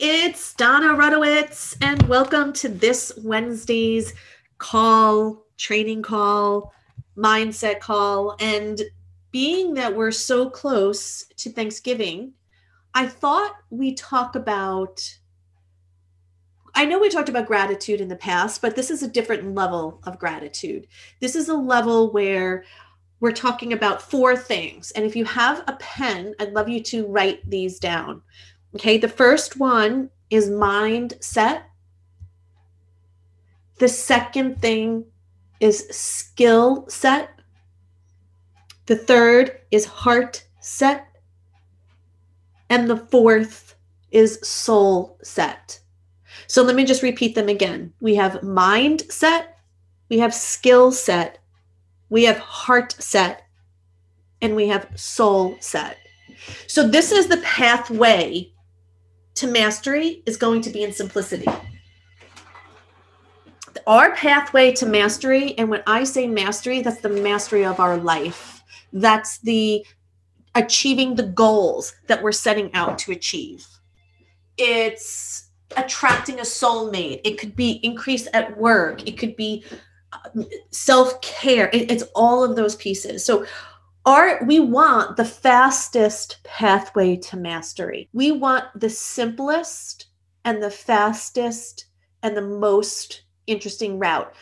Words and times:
it's 0.00 0.54
Donna 0.54 0.94
Rutowicz, 0.94 1.76
and 1.80 2.00
welcome 2.04 2.52
to 2.52 2.68
this 2.68 3.12
Wednesday's 3.24 4.14
call, 4.58 5.44
training 5.56 6.02
call, 6.02 6.72
mindset 7.16 7.80
call. 7.80 8.36
And 8.38 8.80
being 9.32 9.74
that 9.74 9.96
we're 9.96 10.12
so 10.12 10.48
close 10.48 11.24
to 11.38 11.50
Thanksgiving, 11.50 12.32
I 12.94 13.08
thought 13.08 13.56
we 13.70 13.94
talk 13.94 14.36
about. 14.36 15.18
I 16.76 16.84
know 16.84 17.00
we 17.00 17.08
talked 17.08 17.28
about 17.28 17.48
gratitude 17.48 18.00
in 18.00 18.06
the 18.06 18.14
past, 18.14 18.62
but 18.62 18.76
this 18.76 18.92
is 18.92 19.02
a 19.02 19.08
different 19.08 19.56
level 19.56 20.00
of 20.04 20.20
gratitude. 20.20 20.86
This 21.18 21.34
is 21.34 21.48
a 21.48 21.56
level 21.56 22.12
where 22.12 22.64
we're 23.18 23.32
talking 23.32 23.72
about 23.72 24.00
four 24.00 24.36
things. 24.36 24.92
And 24.92 25.04
if 25.04 25.16
you 25.16 25.24
have 25.24 25.64
a 25.66 25.76
pen, 25.80 26.36
I'd 26.38 26.52
love 26.52 26.68
you 26.68 26.80
to 26.84 27.08
write 27.08 27.40
these 27.50 27.80
down. 27.80 28.22
Okay, 28.74 28.98
the 28.98 29.08
first 29.08 29.58
one 29.58 30.10
is 30.30 30.50
mindset. 30.50 31.62
The 33.78 33.88
second 33.88 34.60
thing 34.60 35.06
is 35.60 35.88
skill 35.90 36.86
set. 36.88 37.30
The 38.86 38.96
third 38.96 39.60
is 39.70 39.86
heart 39.86 40.46
set. 40.60 41.06
And 42.68 42.88
the 42.90 42.96
fourth 42.96 43.74
is 44.10 44.38
soul 44.42 45.18
set. 45.22 45.80
So 46.46 46.62
let 46.62 46.76
me 46.76 46.84
just 46.84 47.02
repeat 47.02 47.34
them 47.34 47.48
again. 47.48 47.92
We 48.00 48.14
have 48.16 48.40
mindset, 48.40 49.48
we 50.08 50.18
have 50.18 50.32
skill 50.32 50.92
set, 50.92 51.38
we 52.08 52.24
have 52.24 52.38
heart 52.38 52.92
set, 52.98 53.46
and 54.40 54.56
we 54.56 54.68
have 54.68 54.88
soul 54.94 55.56
set. 55.60 55.98
So 56.66 56.88
this 56.88 57.12
is 57.12 57.26
the 57.26 57.38
pathway 57.38 58.50
to 59.38 59.46
mastery 59.46 60.22
is 60.26 60.36
going 60.36 60.60
to 60.62 60.70
be 60.70 60.82
in 60.82 60.92
simplicity. 60.92 61.46
Our 63.86 64.14
pathway 64.14 64.72
to 64.72 64.86
mastery, 64.86 65.56
and 65.56 65.70
when 65.70 65.82
I 65.86 66.04
say 66.04 66.26
mastery, 66.26 66.82
that's 66.82 67.00
the 67.00 67.08
mastery 67.08 67.64
of 67.64 67.80
our 67.80 67.96
life. 67.96 68.62
That's 68.92 69.38
the 69.38 69.84
achieving 70.54 71.14
the 71.14 71.22
goals 71.22 71.94
that 72.08 72.22
we're 72.22 72.32
setting 72.32 72.74
out 72.74 72.98
to 73.00 73.12
achieve. 73.12 73.66
It's 74.56 75.48
attracting 75.76 76.38
a 76.38 76.42
soulmate. 76.42 77.20
It 77.24 77.38
could 77.38 77.54
be 77.54 77.80
increase 77.82 78.26
at 78.34 78.58
work. 78.58 79.06
It 79.06 79.18
could 79.18 79.36
be 79.36 79.64
uh, 80.12 80.42
self 80.70 81.20
care. 81.20 81.70
It's 81.72 82.04
all 82.14 82.42
of 82.42 82.56
those 82.56 82.76
pieces. 82.76 83.24
So, 83.24 83.46
our 84.08 84.42
we 84.46 84.58
want 84.58 85.18
the 85.18 85.24
fastest 85.24 86.38
pathway 86.42 87.14
to 87.14 87.36
mastery. 87.36 88.08
We 88.14 88.32
want 88.32 88.64
the 88.74 88.88
simplest 88.88 90.06
and 90.46 90.62
the 90.62 90.70
fastest 90.70 91.84
and 92.22 92.34
the 92.34 92.40
most 92.42 93.24
interesting 93.46 93.98
route. 93.98 94.34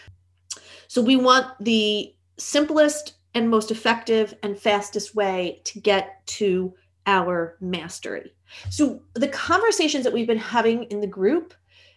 So 0.87 1.03
we 1.03 1.17
want 1.17 1.49
the 1.59 2.15
simplest 2.39 3.15
and 3.35 3.51
most 3.51 3.73
effective 3.73 4.35
and 4.45 4.57
fastest 4.57 5.17
way 5.17 5.61
to 5.65 5.81
get 5.81 6.25
to 6.27 6.73
our 7.09 7.57
mastery. 7.61 8.35
So 8.71 9.03
the 9.15 9.29
conversations 9.29 10.05
that 10.05 10.13
we've 10.13 10.29
been 10.29 10.39
having 10.39 10.85
in 10.85 11.01
the 11.01 11.09
group 11.09 11.55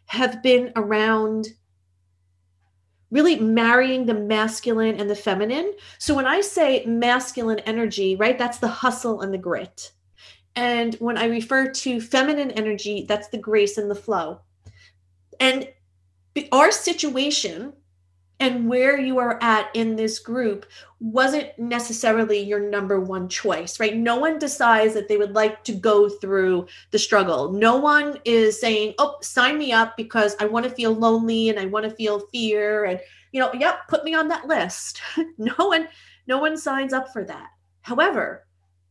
have 0.08 0.42
been 0.42 0.72
around 0.75 1.50
really 3.12 3.40
marrying 3.40 4.06
the 4.06 4.14
masculine 4.14 5.00
and 5.00 5.10
the 5.10 5.16
feminine. 5.16 5.74
So 5.98 6.14
when 6.14 6.28
I 6.28 6.42
say 6.42 6.86
masculine 6.86 7.60
energy, 7.60 8.16
right, 8.16 8.38
that's 8.38 8.60
the 8.60 8.68
hustle 8.68 9.22
and 9.22 9.34
the 9.34 9.38
grit. 9.38 9.92
And 10.56 10.96
when 10.96 11.18
I 11.18 11.26
refer 11.26 11.72
to 11.72 12.02
feminine 12.02 12.52
energy, 12.52 13.06
that's 13.08 13.30
the 13.30 13.38
grace 13.38 13.78
and 13.78 13.90
the 13.90 13.96
flow. 13.96 14.42
And 15.40 15.70
our 16.52 16.72
situation 16.72 17.74
and 18.40 18.70
where 18.70 18.98
you 19.00 19.20
are 19.20 19.38
at 19.42 19.69
in 19.74 19.96
this 19.96 20.19
group 20.19 20.66
wasn't 21.00 21.58
necessarily 21.58 22.40
your 22.40 22.59
number 22.59 23.00
one 23.00 23.28
choice, 23.28 23.80
right? 23.80 23.96
No 23.97 24.18
one 24.18 24.40
decides 24.40 24.94
that 24.94 25.08
they 25.08 25.18
would 25.18 25.34
like 25.34 25.63
to 25.66 25.74
go 25.74 26.08
through 26.08 26.68
the 26.91 27.00
struggle. 27.00 27.52
No 27.52 27.78
one 27.78 28.18
is 28.24 28.59
saying, 28.59 28.94
oh, 28.97 29.18
sign 29.22 29.58
me 29.58 29.74
up 29.74 29.97
because 29.97 30.36
I 30.40 30.46
want 30.46 30.66
to 30.66 30.72
feel 30.72 30.94
lonely 30.94 31.50
and 31.50 31.59
I 31.59 31.66
want 31.66 31.86
to 31.86 31.96
feel 31.96 32.28
fear. 32.31 32.86
And, 32.86 33.00
you 33.34 33.41
know, 33.41 33.52
yep, 33.53 33.88
put 33.90 34.06
me 34.06 34.13
on 34.13 34.30
that 34.30 34.47
list. 34.47 35.02
no 35.38 35.53
one, 35.58 35.90
no 36.28 36.38
one 36.38 36.58
signs 36.58 36.94
up 36.94 37.12
for 37.12 37.25
that. 37.25 37.47
However, 37.81 38.46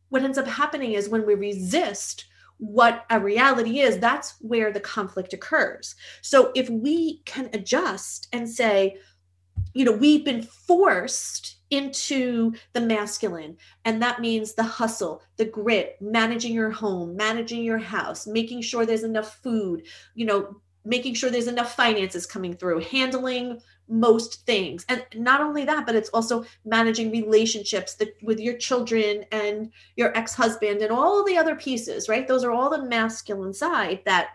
what 0.09 0.23
ends 0.23 0.37
up 0.37 0.47
happening 0.47 0.93
is 0.93 1.09
when 1.09 1.25
we 1.25 1.33
resist 1.33 2.25
what 2.59 3.05
a 3.09 3.19
reality 3.19 3.79
is, 3.79 3.99
that's 3.99 4.35
where 4.41 4.71
the 4.71 4.81
conflict 4.81 5.33
occurs. 5.33 5.95
So 6.21 6.51
if 6.55 6.69
we 6.69 7.21
can 7.25 7.49
adjust 7.53 8.27
and 8.33 8.47
say, 8.47 8.97
you 9.73 9.85
know, 9.85 9.91
we've 9.91 10.25
been 10.25 10.41
forced 10.41 11.57
into 11.69 12.53
the 12.73 12.81
masculine, 12.81 13.57
and 13.85 14.01
that 14.01 14.21
means 14.21 14.53
the 14.53 14.63
hustle, 14.63 15.21
the 15.37 15.45
grit, 15.45 15.97
managing 16.01 16.53
your 16.53 16.71
home, 16.71 17.15
managing 17.15 17.63
your 17.63 17.77
house, 17.77 18.25
making 18.25 18.61
sure 18.61 18.85
there's 18.85 19.03
enough 19.03 19.39
food, 19.43 19.83
you 20.15 20.25
know, 20.25 20.59
making 20.85 21.13
sure 21.13 21.29
there's 21.29 21.47
enough 21.47 21.75
finances 21.75 22.25
coming 22.25 22.55
through, 22.55 22.79
handling 22.79 23.61
most 23.87 24.45
things. 24.45 24.85
And 24.89 25.05
not 25.15 25.41
only 25.41 25.65
that, 25.65 25.85
but 25.85 25.95
it's 25.95 26.09
also 26.09 26.45
managing 26.65 27.11
relationships 27.11 27.95
that, 27.95 28.15
with 28.21 28.39
your 28.39 28.57
children 28.57 29.25
and 29.31 29.71
your 29.95 30.15
ex 30.17 30.33
husband 30.33 30.81
and 30.81 30.91
all 30.91 31.23
the 31.23 31.37
other 31.37 31.55
pieces, 31.55 32.07
right? 32.07 32.27
Those 32.27 32.43
are 32.43 32.51
all 32.51 32.69
the 32.69 32.85
masculine 32.85 33.53
side 33.53 34.01
that 34.05 34.29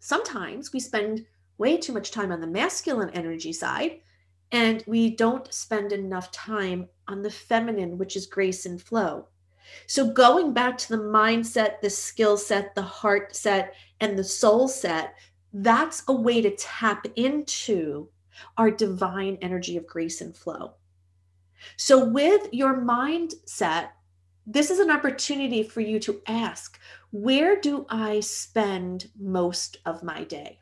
sometimes 0.00 0.72
we 0.72 0.80
spend 0.80 1.24
way 1.58 1.76
too 1.76 1.92
much 1.92 2.10
time 2.10 2.32
on 2.32 2.40
the 2.40 2.46
masculine 2.46 3.10
energy 3.10 3.52
side 3.52 4.00
and 4.52 4.84
we 4.86 5.10
don't 5.10 5.52
spend 5.52 5.92
enough 5.92 6.30
time 6.30 6.88
on 7.08 7.22
the 7.22 7.30
feminine, 7.30 7.98
which 7.98 8.16
is 8.16 8.26
grace 8.26 8.66
and 8.66 8.80
flow. 8.80 9.26
So, 9.86 10.12
going 10.12 10.52
back 10.52 10.78
to 10.78 10.88
the 10.90 11.02
mindset, 11.02 11.80
the 11.80 11.90
skill 11.90 12.36
set, 12.36 12.74
the 12.74 12.82
heart 12.82 13.34
set, 13.34 13.74
and 14.00 14.18
the 14.18 14.24
soul 14.24 14.68
set, 14.68 15.14
that's 15.52 16.02
a 16.08 16.12
way 16.12 16.40
to 16.42 16.54
tap 16.56 17.06
into 17.16 18.08
our 18.56 18.70
divine 18.70 19.38
energy 19.40 19.76
of 19.76 19.86
grace 19.86 20.20
and 20.20 20.36
flow. 20.36 20.74
So, 21.76 22.04
with 22.04 22.52
your 22.52 22.80
mindset, 22.80 23.90
this 24.46 24.70
is 24.70 24.78
an 24.78 24.90
opportunity 24.90 25.62
for 25.62 25.80
you 25.80 25.98
to 26.00 26.20
ask 26.26 26.78
where 27.10 27.60
do 27.60 27.86
I 27.88 28.20
spend 28.20 29.10
most 29.18 29.78
of 29.86 30.02
my 30.02 30.24
day? 30.24 30.58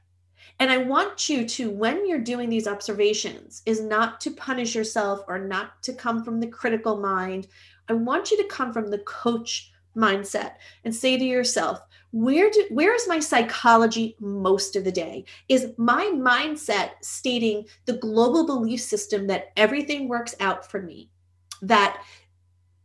And 0.58 0.70
I 0.70 0.78
want 0.78 1.28
you 1.28 1.46
to, 1.46 1.70
when 1.70 2.06
you're 2.06 2.18
doing 2.18 2.48
these 2.48 2.68
observations, 2.68 3.62
is 3.66 3.80
not 3.80 4.20
to 4.22 4.30
punish 4.30 4.74
yourself 4.74 5.24
or 5.26 5.38
not 5.38 5.82
to 5.84 5.92
come 5.92 6.24
from 6.24 6.40
the 6.40 6.46
critical 6.46 6.96
mind. 6.96 7.48
I 7.88 7.94
want 7.94 8.30
you 8.30 8.36
to 8.38 8.48
come 8.48 8.72
from 8.72 8.88
the 8.88 8.98
coach 8.98 9.72
mindset 9.96 10.52
and 10.84 10.94
say 10.94 11.18
to 11.18 11.24
yourself, 11.24 11.80
where 12.12 12.50
do 12.50 12.66
where 12.70 12.94
is 12.94 13.08
my 13.08 13.18
psychology 13.18 14.16
most 14.20 14.76
of 14.76 14.84
the 14.84 14.92
day? 14.92 15.24
Is 15.48 15.72
my 15.78 16.12
mindset 16.14 16.90
stating 17.00 17.66
the 17.86 17.94
global 17.94 18.46
belief 18.46 18.80
system 18.80 19.26
that 19.28 19.52
everything 19.56 20.08
works 20.08 20.34
out 20.38 20.70
for 20.70 20.80
me? 20.82 21.10
That 21.62 22.02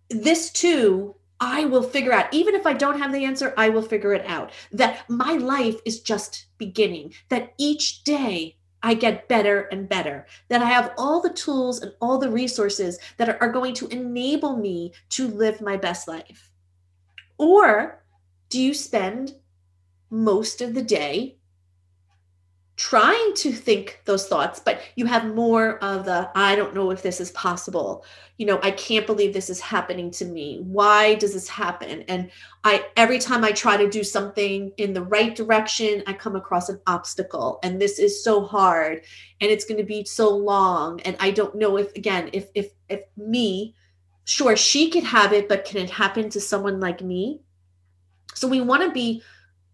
this 0.09 0.49
too 0.51 1.16
I 1.39 1.65
will 1.65 1.83
figure 1.83 2.13
out, 2.13 2.33
even 2.33 2.55
if 2.55 2.65
I 2.65 2.73
don't 2.73 2.99
have 2.99 3.11
the 3.11 3.25
answer, 3.25 3.53
I 3.57 3.69
will 3.69 3.81
figure 3.81 4.13
it 4.13 4.25
out. 4.25 4.51
That 4.71 5.07
my 5.09 5.33
life 5.33 5.79
is 5.85 6.01
just 6.01 6.47
beginning, 6.57 7.13
that 7.29 7.53
each 7.57 8.03
day 8.03 8.57
I 8.81 8.93
get 8.93 9.27
better 9.27 9.61
and 9.71 9.89
better, 9.89 10.25
that 10.49 10.61
I 10.61 10.65
have 10.65 10.93
all 10.97 11.21
the 11.21 11.33
tools 11.33 11.81
and 11.81 11.93
all 12.01 12.17
the 12.17 12.31
resources 12.31 12.99
that 13.17 13.41
are 13.41 13.51
going 13.51 13.73
to 13.75 13.87
enable 13.87 14.55
me 14.55 14.93
to 15.09 15.27
live 15.27 15.61
my 15.61 15.77
best 15.77 16.07
life. 16.07 16.51
Or 17.37 18.03
do 18.49 18.59
you 18.61 18.73
spend 18.73 19.35
most 20.09 20.61
of 20.61 20.73
the 20.73 20.81
day 20.81 21.36
trying 22.78 23.34
to 23.34 23.52
think 23.52 24.00
those 24.06 24.28
thoughts, 24.28 24.59
but 24.64 24.82
you 24.96 25.08
have 25.08 25.34
more 25.34 25.84
of 25.84 26.06
the, 26.06 26.29
I 26.35 26.56
don't 26.56 26.76
know 26.76 26.91
if 26.91 27.02
this 27.02 27.20
is 27.20 27.32
possible. 27.32 28.06
You 28.38 28.46
know, 28.46 28.59
I 28.62 28.70
can't 28.70 29.08
believe 29.08 29.34
this 29.34 29.50
is 29.50 29.59
happening 29.59 30.12
to 30.12 30.26
me. 30.26 30.59
Why 30.62 31.16
does 31.16 31.34
this 31.34 31.50
happen? 31.50 32.03
And 32.03 32.29
I, 32.64 32.85
every 32.96 33.18
time 33.18 33.44
I 33.44 33.52
try 33.52 33.78
to 33.78 33.90
do 33.90 34.03
something 34.03 34.72
in 34.78 34.94
the 34.94 35.02
right 35.02 35.35
direction, 35.35 36.03
I 36.06 36.14
come 36.14 36.35
across 36.35 36.70
an 36.70 36.79
obstacle. 36.85 37.59
And 37.64 37.82
this 37.82 37.97
is 37.97 38.24
so 38.24 38.44
hard 38.44 39.02
and 39.41 39.50
it's 39.50 39.66
going 39.66 39.79
to 39.79 39.84
be 39.84 40.06
so 40.06 40.29
long. 40.29 41.02
And 41.02 41.18
I 41.20 41.32
don't 41.32 41.56
know 41.56 41.78
if, 41.78 41.96
again, 41.96 42.29
if, 42.32 42.50
if, 42.53 42.74
if 42.90 43.02
me, 43.18 43.74
sure, 44.26 44.56
she 44.56 44.91
could 44.91 45.03
have 45.03 45.34
it, 45.34 45.50
but 45.50 45.66
can 45.66 45.82
it 45.82 45.90
happen 45.90 46.29
to 46.29 46.40
someone 46.40 46.79
like 46.79 47.02
me? 47.02 47.41
So 48.35 48.47
we 48.47 48.62
want 48.62 48.84
to 48.84 48.91
be 48.91 49.24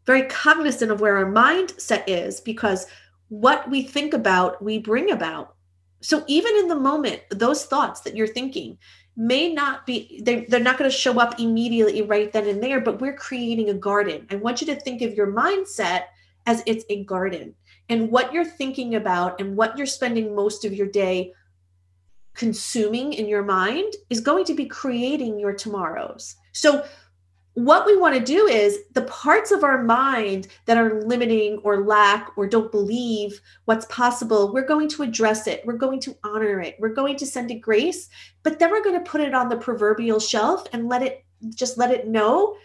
very 0.05 0.23
cognizant 0.23 0.91
of 0.91 1.01
where 1.01 1.17
our 1.17 1.31
mindset 1.31 2.03
is 2.07 2.41
because 2.41 2.87
what 3.29 3.69
we 3.69 3.81
think 3.81 4.13
about, 4.13 4.61
we 4.61 4.77
bring 4.77 5.11
about. 5.11 5.55
So 6.01 6.23
even 6.27 6.55
in 6.57 6.67
the 6.67 6.75
moment, 6.75 7.21
those 7.29 7.65
thoughts 7.65 8.01
that 8.01 8.15
you're 8.15 8.27
thinking 8.27 8.77
may 9.15 9.53
not 9.53 9.85
be, 9.85 10.21
they're, 10.23 10.45
they're 10.47 10.59
not 10.59 10.77
going 10.77 10.89
to 10.89 10.95
show 10.95 11.19
up 11.19 11.39
immediately 11.39 12.01
right 12.01 12.31
then 12.31 12.47
and 12.47 12.61
there, 12.61 12.81
but 12.81 12.99
we're 12.99 13.15
creating 13.15 13.69
a 13.69 13.73
garden. 13.73 14.27
I 14.29 14.35
want 14.35 14.59
you 14.59 14.67
to 14.67 14.75
think 14.75 15.01
of 15.01 15.13
your 15.13 15.31
mindset 15.31 16.05
as 16.45 16.63
it's 16.65 16.83
a 16.89 17.03
garden. 17.05 17.55
And 17.89 18.11
what 18.11 18.33
you're 18.33 18.45
thinking 18.45 18.95
about 18.95 19.39
and 19.39 19.55
what 19.55 19.77
you're 19.77 19.85
spending 19.85 20.35
most 20.35 20.65
of 20.65 20.73
your 20.73 20.87
day 20.87 21.33
consuming 22.33 23.13
in 23.13 23.27
your 23.27 23.43
mind 23.43 23.93
is 24.09 24.19
going 24.19 24.45
to 24.45 24.53
be 24.53 24.65
creating 24.65 25.39
your 25.39 25.53
tomorrows. 25.53 26.35
So, 26.51 26.85
what 27.55 27.85
we 27.85 27.95
want 27.95 28.15
to 28.15 28.21
do 28.21 28.47
is 28.47 28.79
the 28.93 29.03
parts 29.03 29.51
of 29.51 29.63
our 29.63 29.83
mind 29.83 30.47
that 30.65 30.77
are 30.77 31.01
limiting 31.03 31.59
or 31.59 31.85
lack 31.85 32.31
or 32.35 32.47
don't 32.47 32.71
believe 32.71 33.39
what's 33.65 33.85
possible, 33.87 34.51
we're 34.51 34.65
going 34.65 34.89
to 34.89 35.03
address 35.03 35.45
it. 35.45 35.63
We're 35.65 35.73
going 35.73 35.99
to 36.01 36.17
honor 36.23 36.61
it. 36.61 36.77
We're 36.79 36.89
going 36.89 37.15
to 37.17 37.27
send 37.27 37.51
it 37.51 37.59
grace, 37.61 38.09
but 38.41 38.57
then 38.57 38.71
we're 38.71 38.83
going 38.83 39.01
to 39.01 39.09
put 39.09 39.21
it 39.21 39.35
on 39.35 39.49
the 39.49 39.57
proverbial 39.57 40.19
shelf 40.19 40.67
and 40.73 40.89
let 40.89 41.03
it 41.03 41.25
just 41.55 41.77
let 41.77 41.91
it 41.91 42.07
know 42.07 42.55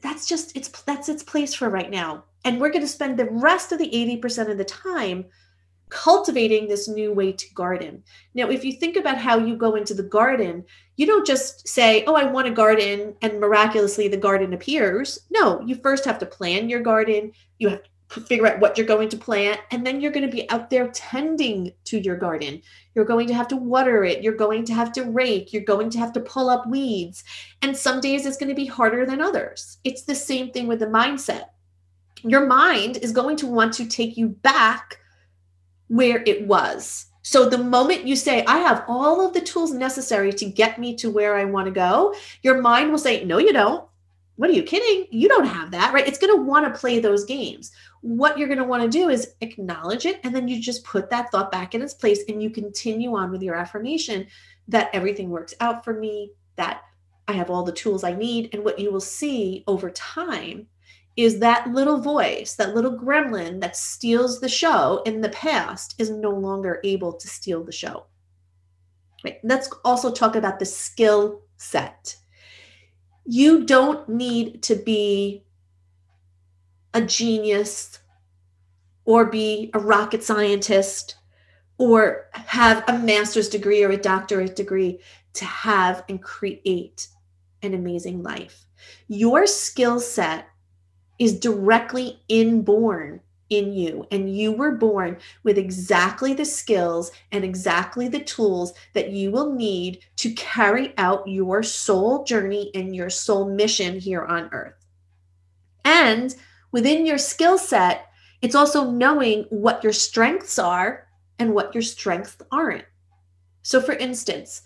that's 0.00 0.26
just 0.26 0.56
it's 0.56 0.68
that's 0.82 1.08
its 1.08 1.22
place 1.22 1.54
for 1.54 1.68
right 1.68 1.90
now. 1.90 2.24
And 2.44 2.60
we're 2.60 2.70
going 2.70 2.82
to 2.82 2.88
spend 2.88 3.18
the 3.18 3.30
rest 3.30 3.72
of 3.72 3.78
the 3.78 3.90
80% 3.90 4.50
of 4.50 4.58
the 4.58 4.64
time 4.64 5.24
cultivating 5.90 6.68
this 6.68 6.88
new 6.88 7.12
way 7.12 7.32
to 7.32 7.54
garden. 7.54 8.02
Now, 8.34 8.48
if 8.48 8.64
you 8.64 8.72
think 8.72 8.96
about 8.96 9.18
how 9.18 9.38
you 9.38 9.56
go 9.56 9.74
into 9.74 9.94
the 9.94 10.02
garden, 10.02 10.64
you 10.96 11.06
don't 11.06 11.26
just 11.26 11.66
say, 11.68 12.04
Oh, 12.06 12.14
I 12.14 12.24
want 12.24 12.48
a 12.48 12.52
garden, 12.52 13.14
and 13.22 13.40
miraculously 13.40 14.08
the 14.08 14.16
garden 14.16 14.52
appears. 14.52 15.18
No, 15.30 15.60
you 15.62 15.76
first 15.76 16.04
have 16.04 16.18
to 16.20 16.26
plan 16.26 16.68
your 16.68 16.80
garden. 16.80 17.32
You 17.58 17.70
have 17.70 17.82
to 17.82 18.20
figure 18.22 18.46
out 18.46 18.60
what 18.60 18.76
you're 18.76 18.86
going 18.86 19.08
to 19.10 19.16
plant, 19.16 19.60
and 19.70 19.86
then 19.86 20.00
you're 20.00 20.12
going 20.12 20.28
to 20.28 20.34
be 20.34 20.48
out 20.50 20.70
there 20.70 20.88
tending 20.88 21.72
to 21.84 21.98
your 21.98 22.16
garden. 22.16 22.62
You're 22.94 23.04
going 23.04 23.26
to 23.28 23.34
have 23.34 23.48
to 23.48 23.56
water 23.56 24.04
it. 24.04 24.22
You're 24.22 24.34
going 24.34 24.64
to 24.64 24.74
have 24.74 24.92
to 24.92 25.04
rake. 25.04 25.52
You're 25.52 25.62
going 25.62 25.90
to 25.90 25.98
have 25.98 26.12
to 26.14 26.20
pull 26.20 26.50
up 26.50 26.66
weeds. 26.66 27.22
And 27.62 27.76
some 27.76 28.00
days 28.00 28.26
it's 28.26 28.38
going 28.38 28.48
to 28.48 28.54
be 28.54 28.66
harder 28.66 29.04
than 29.04 29.20
others. 29.20 29.78
It's 29.84 30.02
the 30.02 30.14
same 30.14 30.50
thing 30.50 30.66
with 30.66 30.80
the 30.80 30.86
mindset. 30.86 31.44
Your 32.22 32.46
mind 32.46 32.96
is 32.96 33.12
going 33.12 33.36
to 33.36 33.46
want 33.46 33.74
to 33.74 33.86
take 33.86 34.16
you 34.16 34.28
back 34.28 34.98
where 35.88 36.22
it 36.26 36.46
was. 36.46 37.06
So 37.22 37.48
the 37.48 37.58
moment 37.58 38.06
you 38.06 38.16
say, 38.16 38.44
I 38.46 38.58
have 38.58 38.84
all 38.88 39.26
of 39.26 39.34
the 39.34 39.40
tools 39.40 39.72
necessary 39.72 40.32
to 40.32 40.46
get 40.46 40.78
me 40.78 40.96
to 40.96 41.10
where 41.10 41.36
I 41.36 41.44
want 41.44 41.66
to 41.66 41.72
go, 41.72 42.14
your 42.42 42.62
mind 42.62 42.90
will 42.90 42.98
say, 42.98 43.24
No, 43.24 43.38
you 43.38 43.52
don't. 43.52 43.84
What 44.36 44.50
are 44.50 44.54
you 44.54 44.62
kidding? 44.62 45.08
You 45.10 45.28
don't 45.28 45.46
have 45.46 45.72
that, 45.72 45.92
right? 45.92 46.06
It's 46.06 46.18
going 46.18 46.34
to 46.34 46.42
want 46.42 46.64
to 46.72 46.80
play 46.80 47.00
those 47.00 47.24
games. 47.24 47.72
What 48.02 48.38
you're 48.38 48.46
going 48.46 48.60
to 48.60 48.64
want 48.64 48.84
to 48.84 48.88
do 48.88 49.08
is 49.08 49.34
acknowledge 49.40 50.06
it, 50.06 50.20
and 50.22 50.34
then 50.34 50.46
you 50.46 50.60
just 50.60 50.84
put 50.84 51.10
that 51.10 51.32
thought 51.32 51.50
back 51.50 51.74
in 51.74 51.82
its 51.82 51.92
place 51.92 52.22
and 52.28 52.40
you 52.40 52.48
continue 52.48 53.16
on 53.16 53.32
with 53.32 53.42
your 53.42 53.56
affirmation 53.56 54.28
that 54.68 54.90
everything 54.92 55.28
works 55.28 55.54
out 55.60 55.84
for 55.84 55.92
me, 55.92 56.30
that 56.54 56.82
I 57.26 57.32
have 57.32 57.50
all 57.50 57.64
the 57.64 57.72
tools 57.72 58.04
I 58.04 58.14
need. 58.14 58.50
And 58.52 58.64
what 58.64 58.78
you 58.78 58.92
will 58.92 59.00
see 59.00 59.64
over 59.66 59.90
time 59.90 60.68
is 61.18 61.40
that 61.40 61.66
little 61.72 61.98
voice, 62.00 62.54
that 62.54 62.76
little 62.76 62.96
gremlin 62.96 63.60
that 63.60 63.76
steals 63.76 64.40
the 64.40 64.48
show 64.48 65.02
in 65.04 65.20
the 65.20 65.28
past 65.30 65.96
is 65.98 66.10
no 66.10 66.30
longer 66.30 66.80
able 66.84 67.12
to 67.12 67.26
steal 67.26 67.64
the 67.64 67.72
show. 67.72 68.06
Right. 69.24 69.38
Let's 69.42 69.68
also 69.84 70.12
talk 70.12 70.36
about 70.36 70.60
the 70.60 70.64
skill 70.64 71.42
set. 71.56 72.14
You 73.24 73.66
don't 73.66 74.08
need 74.08 74.62
to 74.62 74.76
be 74.76 75.42
a 76.94 77.00
genius 77.00 77.98
or 79.04 79.26
be 79.26 79.72
a 79.74 79.80
rocket 79.80 80.22
scientist 80.22 81.16
or 81.78 82.26
have 82.32 82.84
a 82.86 82.96
master's 82.96 83.48
degree 83.48 83.82
or 83.82 83.90
a 83.90 83.96
doctorate 83.96 84.54
degree 84.54 85.00
to 85.32 85.44
have 85.44 86.04
and 86.08 86.22
create 86.22 87.08
an 87.62 87.74
amazing 87.74 88.22
life. 88.22 88.66
Your 89.08 89.48
skill 89.48 89.98
set 89.98 90.46
is 91.18 91.38
directly 91.38 92.20
inborn 92.28 93.20
in 93.50 93.72
you 93.72 94.06
and 94.10 94.36
you 94.36 94.52
were 94.52 94.72
born 94.72 95.16
with 95.42 95.56
exactly 95.56 96.34
the 96.34 96.44
skills 96.44 97.10
and 97.32 97.44
exactly 97.44 98.08
the 98.08 98.20
tools 98.20 98.74
that 98.92 99.10
you 99.10 99.30
will 99.30 99.54
need 99.54 100.00
to 100.16 100.32
carry 100.34 100.92
out 100.98 101.26
your 101.26 101.62
soul 101.62 102.24
journey 102.24 102.70
and 102.74 102.94
your 102.94 103.10
soul 103.10 103.48
mission 103.48 103.98
here 103.98 104.24
on 104.24 104.48
earth. 104.52 104.86
And 105.84 106.34
within 106.72 107.06
your 107.06 107.18
skill 107.18 107.56
set, 107.56 108.06
it's 108.42 108.54
also 108.54 108.90
knowing 108.90 109.44
what 109.48 109.82
your 109.82 109.92
strengths 109.92 110.58
are 110.58 111.08
and 111.38 111.54
what 111.54 111.74
your 111.74 111.82
strengths 111.82 112.36
aren't. 112.52 112.84
So, 113.62 113.80
for 113.80 113.94
instance, 113.94 114.62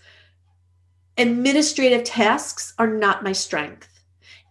administrative 1.17 2.05
tasks 2.05 2.75
are 2.79 2.87
not 2.87 3.25
my 3.25 3.33
strength. 3.33 3.92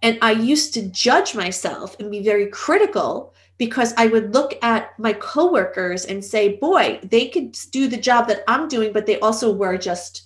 And 0.01 0.17
I 0.21 0.31
used 0.31 0.73
to 0.73 0.89
judge 0.89 1.35
myself 1.35 1.95
and 1.99 2.09
be 2.09 2.23
very 2.23 2.47
critical 2.47 3.33
because 3.57 3.93
I 3.97 4.07
would 4.07 4.33
look 4.33 4.57
at 4.63 4.97
my 4.97 5.13
coworkers 5.13 6.05
and 6.05 6.25
say, 6.25 6.57
boy, 6.57 6.99
they 7.03 7.27
could 7.27 7.55
do 7.71 7.87
the 7.87 7.97
job 7.97 8.27
that 8.27 8.43
I'm 8.47 8.67
doing, 8.67 8.91
but 8.91 9.05
they 9.05 9.19
also 9.19 9.53
were 9.53 9.77
just, 9.77 10.23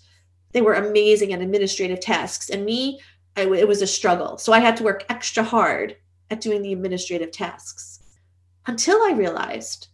they 0.54 0.62
were 0.62 0.76
amazing 0.76 1.34
at 1.34 1.42
administrative 1.42 2.00
tasks. 2.00 2.50
And 2.50 2.64
me, 2.64 3.02
I, 3.36 3.42
it 3.42 3.68
was 3.68 3.82
a 3.82 3.88
struggle. 3.88 4.38
So 4.38 4.54
I 4.54 4.60
had 4.60 4.78
to 4.78 4.84
work 4.84 5.06
extra 5.10 5.44
hard 5.44 5.98
at 6.32 6.40
doing 6.40 6.62
the 6.62 6.72
administrative 6.72 7.32
tasks 7.32 8.00
until 8.66 8.98
I 9.04 9.12
realized 9.12 9.90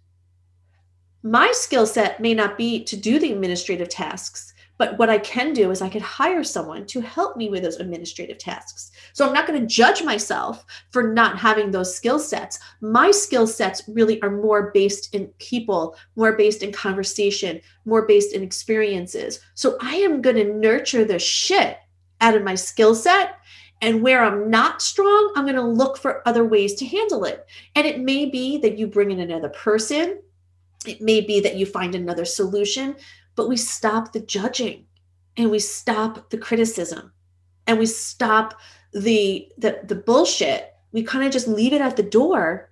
my 1.24 1.52
skill 1.54 1.86
set 1.86 2.20
may 2.20 2.34
not 2.34 2.58
be 2.58 2.84
to 2.84 2.98
do 2.98 3.20
the 3.20 3.32
administrative 3.32 3.90
tasks, 3.90 4.54
but 4.82 4.98
what 4.98 5.12
I 5.12 5.20
can 5.20 5.54
do 5.54 5.70
is 5.70 5.80
I 5.80 5.90
could 5.90 6.02
hire 6.02 6.44
someone 6.44 6.88
to 6.88 7.02
help 7.02 7.38
me 7.38 7.52
with 7.52 7.62
those 7.62 7.80
administrative 7.80 8.40
tasks. 8.40 8.90
So 9.14 9.28
I'm 9.28 9.32
not 9.32 9.46
going 9.46 9.62
to 9.62 9.68
judge 9.68 10.02
myself 10.02 10.66
for 10.90 11.14
not 11.14 11.38
having 11.38 11.70
those 11.70 11.96
skill 11.96 12.18
sets. 12.18 12.58
My 12.82 13.12
skill 13.12 13.46
sets 13.46 13.84
really 13.88 14.20
are 14.24 14.32
more 14.32 14.72
based 14.74 15.14
in 15.14 15.28
people, 15.38 15.96
more 16.16 16.36
based 16.36 16.64
in 16.64 16.72
conversation, 16.72 17.62
more 17.86 18.08
based 18.08 18.34
in 18.34 18.42
experiences. 18.42 19.40
So 19.54 19.78
I 19.82 19.98
am 19.98 20.20
going 20.20 20.38
to 20.38 20.52
nurture 20.52 21.06
the 21.06 21.20
shit 21.20 21.78
out 22.20 22.34
of 22.34 22.42
my 22.42 22.56
skill 22.56 22.96
set. 22.96 23.36
And 23.84 24.02
where 24.02 24.24
I'm 24.24 24.50
not 24.50 24.82
strong, 24.82 25.34
I'm 25.36 25.46
going 25.46 25.54
to 25.58 25.62
look 25.62 26.00
for 26.00 26.28
other 26.28 26.44
ways 26.44 26.74
to 26.78 26.88
handle 26.88 27.26
it. 27.26 27.46
And 27.76 27.86
it 27.86 28.00
may 28.00 28.26
be 28.26 28.58
that 28.58 28.80
you 28.80 28.88
bring 28.88 29.12
in 29.12 29.20
another 29.20 29.50
person. 29.50 30.24
It 30.88 31.02
may 31.02 31.22
be 31.22 31.40
that 31.42 31.56
you 31.56 31.68
find 31.68 31.94
another 31.94 32.26
solution 32.26 32.96
but 33.36 33.50
we 33.50 33.58
stop 33.58 34.14
the 34.14 34.20
judging 34.20 34.86
and 35.38 35.50
we 35.50 35.60
stop 35.60 36.30
the 36.30 36.38
criticism 36.38 37.12
and 37.68 37.80
we 37.80 37.86
stop 37.86 38.60
the 38.94 39.50
the, 39.58 39.80
the 39.84 39.96
bullshit. 39.96 40.74
We 40.92 41.04
kind 41.04 41.26
of 41.26 41.32
just 41.32 41.48
leave 41.48 41.74
it 41.74 41.82
at 41.82 41.96
the 41.96 42.04
door 42.04 42.70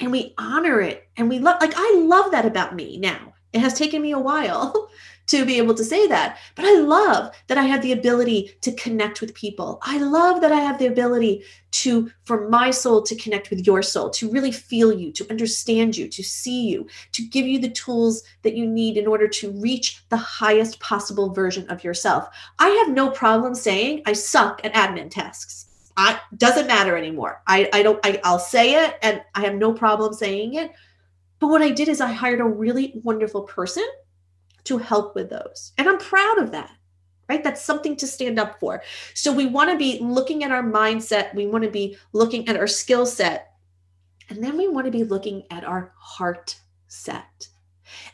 and 0.00 0.10
we 0.10 0.34
honor 0.38 0.80
it 0.80 1.08
and 1.16 1.28
we 1.28 1.38
love 1.38 1.60
like 1.60 1.74
i 1.76 2.02
love 2.04 2.30
that 2.32 2.46
about 2.46 2.74
me 2.74 2.96
now. 2.96 3.34
It 3.52 3.60
has 3.60 3.74
taken 3.74 4.00
me 4.00 4.12
a 4.12 4.18
while 4.18 4.90
to 5.30 5.44
be 5.44 5.58
able 5.58 5.74
to 5.74 5.84
say 5.84 6.08
that. 6.08 6.38
But 6.56 6.64
I 6.64 6.74
love 6.80 7.32
that 7.46 7.58
I 7.58 7.62
have 7.62 7.82
the 7.82 7.92
ability 7.92 8.56
to 8.62 8.72
connect 8.72 9.20
with 9.20 9.34
people. 9.34 9.78
I 9.82 9.98
love 9.98 10.40
that 10.40 10.50
I 10.50 10.58
have 10.58 10.78
the 10.78 10.86
ability 10.86 11.44
to, 11.70 12.10
for 12.24 12.48
my 12.48 12.72
soul, 12.72 13.02
to 13.02 13.14
connect 13.14 13.48
with 13.48 13.64
your 13.64 13.80
soul, 13.80 14.10
to 14.10 14.30
really 14.30 14.50
feel 14.50 14.92
you, 14.92 15.12
to 15.12 15.30
understand 15.30 15.96
you, 15.96 16.08
to 16.08 16.22
see 16.24 16.66
you, 16.66 16.88
to 17.12 17.22
give 17.22 17.46
you 17.46 17.60
the 17.60 17.70
tools 17.70 18.24
that 18.42 18.56
you 18.56 18.66
need 18.66 18.96
in 18.96 19.06
order 19.06 19.28
to 19.28 19.52
reach 19.52 20.02
the 20.08 20.16
highest 20.16 20.80
possible 20.80 21.32
version 21.32 21.68
of 21.70 21.84
yourself. 21.84 22.28
I 22.58 22.68
have 22.84 22.92
no 22.92 23.10
problem 23.10 23.54
saying 23.54 24.02
I 24.06 24.14
suck 24.14 24.60
at 24.64 24.74
admin 24.74 25.10
tasks. 25.10 25.66
I 25.96 26.18
doesn't 26.36 26.66
matter 26.66 26.96
anymore. 26.96 27.42
I, 27.46 27.68
I 27.72 27.82
don't 27.82 28.00
I, 28.04 28.20
I'll 28.24 28.38
say 28.38 28.84
it 28.84 28.98
and 29.02 29.22
I 29.34 29.42
have 29.42 29.54
no 29.54 29.72
problem 29.72 30.12
saying 30.12 30.54
it. 30.54 30.72
But 31.38 31.48
what 31.48 31.62
I 31.62 31.70
did 31.70 31.88
is 31.88 32.00
I 32.00 32.12
hired 32.12 32.40
a 32.40 32.44
really 32.44 33.00
wonderful 33.02 33.42
person 33.42 33.84
to 34.64 34.78
help 34.78 35.14
with 35.14 35.30
those. 35.30 35.72
And 35.78 35.88
I'm 35.88 35.98
proud 35.98 36.38
of 36.38 36.50
that, 36.52 36.72
right? 37.28 37.42
That's 37.42 37.62
something 37.62 37.96
to 37.96 38.06
stand 38.06 38.38
up 38.38 38.60
for. 38.60 38.82
So 39.14 39.32
we 39.32 39.46
want 39.46 39.70
to 39.70 39.76
be 39.76 39.98
looking 40.00 40.44
at 40.44 40.50
our 40.50 40.62
mindset, 40.62 41.34
we 41.34 41.46
want 41.46 41.64
to 41.64 41.70
be 41.70 41.96
looking 42.12 42.48
at 42.48 42.56
our 42.56 42.66
skill 42.66 43.06
set, 43.06 43.54
and 44.28 44.42
then 44.42 44.56
we 44.56 44.68
want 44.68 44.86
to 44.86 44.92
be 44.92 45.04
looking 45.04 45.44
at 45.50 45.64
our 45.64 45.92
heart 45.96 46.56
set. 46.86 47.48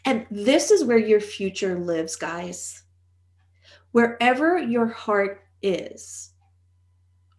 And 0.04 0.26
this 0.30 0.70
is 0.70 0.84
where 0.84 0.98
your 0.98 1.20
future 1.20 1.78
lives, 1.78 2.16
guys. 2.16 2.82
Wherever 3.92 4.58
your 4.58 4.86
heart 4.86 5.42
is, 5.62 6.30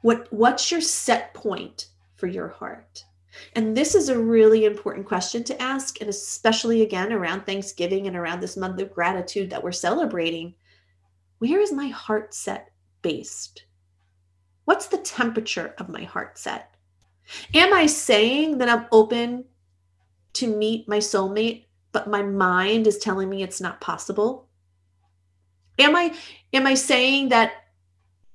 what, 0.02 0.32
what's 0.32 0.72
your 0.72 0.82
set 0.82 1.34
point 1.34 1.88
for 2.16 2.28
your 2.28 2.50
heart? 2.50 3.04
And 3.56 3.76
this 3.76 3.96
is 3.96 4.10
a 4.10 4.20
really 4.20 4.66
important 4.66 5.06
question 5.06 5.44
to 5.46 5.62
ask, 5.62 6.00
and 6.02 6.10
especially 6.10 6.82
again 6.82 7.12
around 7.12 7.46
Thanksgiving 7.46 8.08
and 8.08 8.16
around 8.16 8.42
this 8.42 8.58
month 8.58 8.80
of 8.82 8.94
gratitude 8.94 9.50
that 9.50 9.64
we're 9.64 9.72
celebrating. 9.72 10.56
Where 11.40 11.60
is 11.60 11.72
my 11.72 11.88
heart 11.88 12.34
set 12.34 12.72
based? 13.02 13.66
What's 14.66 14.88
the 14.88 14.98
temperature 14.98 15.74
of 15.78 15.90
my 15.90 16.04
heart 16.04 16.38
set? 16.38 16.76
Am 17.54 17.74
I 17.74 17.86
saying 17.86 18.58
that 18.58 18.70
I'm 18.70 18.86
open 18.92 19.46
to 20.34 20.56
meet 20.56 20.88
my 20.88 20.98
soulmate, 20.98 21.66
but 21.92 22.10
my 22.10 22.22
mind 22.22 22.88
is 22.88 22.98
telling 22.98 23.30
me 23.30 23.44
it's 23.44 23.62
not 23.62 23.82
possible? 23.82 24.48
Am 25.80 25.96
I 25.96 26.16
am 26.54 26.66
I 26.66 26.74
saying 26.74 27.30
that 27.30 27.54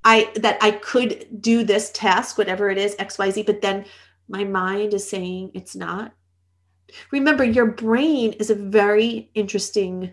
I 0.05 0.33
that 0.37 0.59
I 0.63 0.73
could 0.73 1.41
do 1.41 1.65
this 1.65 1.91
task, 1.93 2.39
whatever 2.39 2.71
it 2.71 2.79
is, 2.79 2.95
XYZ, 2.97 3.47
but 3.47 3.63
then 3.63 3.85
my 4.33 4.45
mind 4.45 4.95
is 4.95 5.09
saying 5.09 5.51
it's 5.55 5.77
not. 5.77 6.15
Remember, 7.11 7.45
your 7.45 7.67
brain 7.67 8.33
is 8.33 8.51
a 8.51 8.55
very 8.55 9.31
interesting 9.35 10.13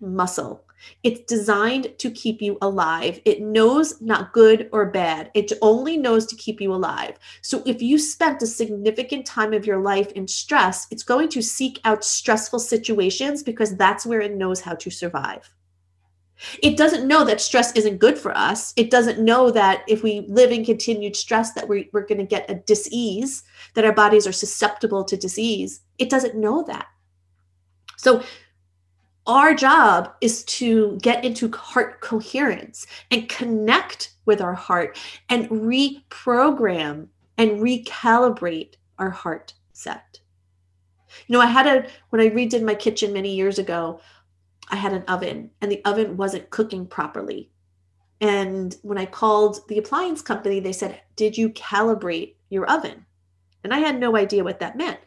muscle. 0.00 0.64
It's 1.02 1.20
designed 1.20 1.98
to 1.98 2.10
keep 2.10 2.40
you 2.40 2.58
alive. 2.62 3.20
It 3.24 3.40
knows 3.40 4.00
not 4.00 4.32
good 4.32 4.68
or 4.72 4.86
bad. 4.86 5.30
It 5.34 5.52
only 5.62 5.96
knows 5.96 6.26
to 6.26 6.36
keep 6.36 6.60
you 6.60 6.72
alive. 6.72 7.18
So 7.42 7.62
if 7.66 7.82
you 7.82 7.98
spent 7.98 8.42
a 8.42 8.46
significant 8.46 9.26
time 9.26 9.52
of 9.52 9.66
your 9.66 9.80
life 9.80 10.12
in 10.12 10.28
stress, 10.28 10.86
it's 10.90 11.02
going 11.02 11.28
to 11.30 11.42
seek 11.42 11.80
out 11.84 12.04
stressful 12.04 12.60
situations 12.60 13.42
because 13.42 13.76
that's 13.76 14.06
where 14.06 14.20
it 14.20 14.36
knows 14.36 14.60
how 14.60 14.74
to 14.74 14.90
survive. 14.90 15.52
It 16.62 16.76
doesn't 16.76 17.08
know 17.08 17.24
that 17.24 17.40
stress 17.40 17.74
isn't 17.74 17.98
good 17.98 18.18
for 18.18 18.36
us. 18.36 18.72
It 18.76 18.90
doesn't 18.90 19.18
know 19.18 19.50
that 19.50 19.84
if 19.88 20.02
we 20.02 20.26
live 20.28 20.52
in 20.52 20.64
continued 20.64 21.16
stress 21.16 21.52
that 21.52 21.68
we're, 21.68 21.86
we're 21.92 22.06
going 22.06 22.18
to 22.18 22.24
get 22.24 22.50
a 22.50 22.56
disease, 22.56 23.42
that 23.74 23.84
our 23.84 23.92
bodies 23.92 24.26
are 24.26 24.32
susceptible 24.32 25.04
to 25.04 25.16
disease. 25.16 25.80
It 25.98 26.10
doesn't 26.10 26.34
know 26.34 26.62
that. 26.64 26.86
So 27.96 28.22
our 29.26 29.54
job 29.54 30.12
is 30.20 30.44
to 30.44 30.98
get 31.02 31.24
into 31.24 31.50
heart 31.50 32.00
coherence 32.00 32.86
and 33.10 33.28
connect 33.28 34.14
with 34.24 34.40
our 34.40 34.54
heart 34.54 34.98
and 35.28 35.48
reprogram 35.48 37.08
and 37.38 37.60
recalibrate 37.60 38.74
our 38.98 39.10
heart 39.10 39.54
set. 39.72 40.20
You 41.26 41.32
know, 41.32 41.40
I 41.40 41.46
had 41.46 41.66
a, 41.66 41.88
when 42.10 42.20
I 42.20 42.28
redid 42.28 42.62
my 42.62 42.74
kitchen 42.74 43.12
many 43.12 43.34
years 43.34 43.58
ago, 43.58 44.00
I 44.68 44.76
had 44.76 44.92
an 44.92 45.04
oven 45.08 45.50
and 45.60 45.70
the 45.70 45.84
oven 45.84 46.16
wasn't 46.16 46.50
cooking 46.50 46.86
properly. 46.86 47.50
And 48.20 48.76
when 48.82 48.98
I 48.98 49.06
called 49.06 49.66
the 49.68 49.78
appliance 49.78 50.22
company, 50.22 50.60
they 50.60 50.72
said, 50.72 51.00
Did 51.16 51.36
you 51.36 51.50
calibrate 51.50 52.34
your 52.48 52.66
oven? 52.66 53.04
And 53.62 53.74
I 53.74 53.78
had 53.78 53.98
no 53.98 54.16
idea 54.16 54.44
what 54.44 54.60
that 54.60 54.76
meant. 54.76 54.98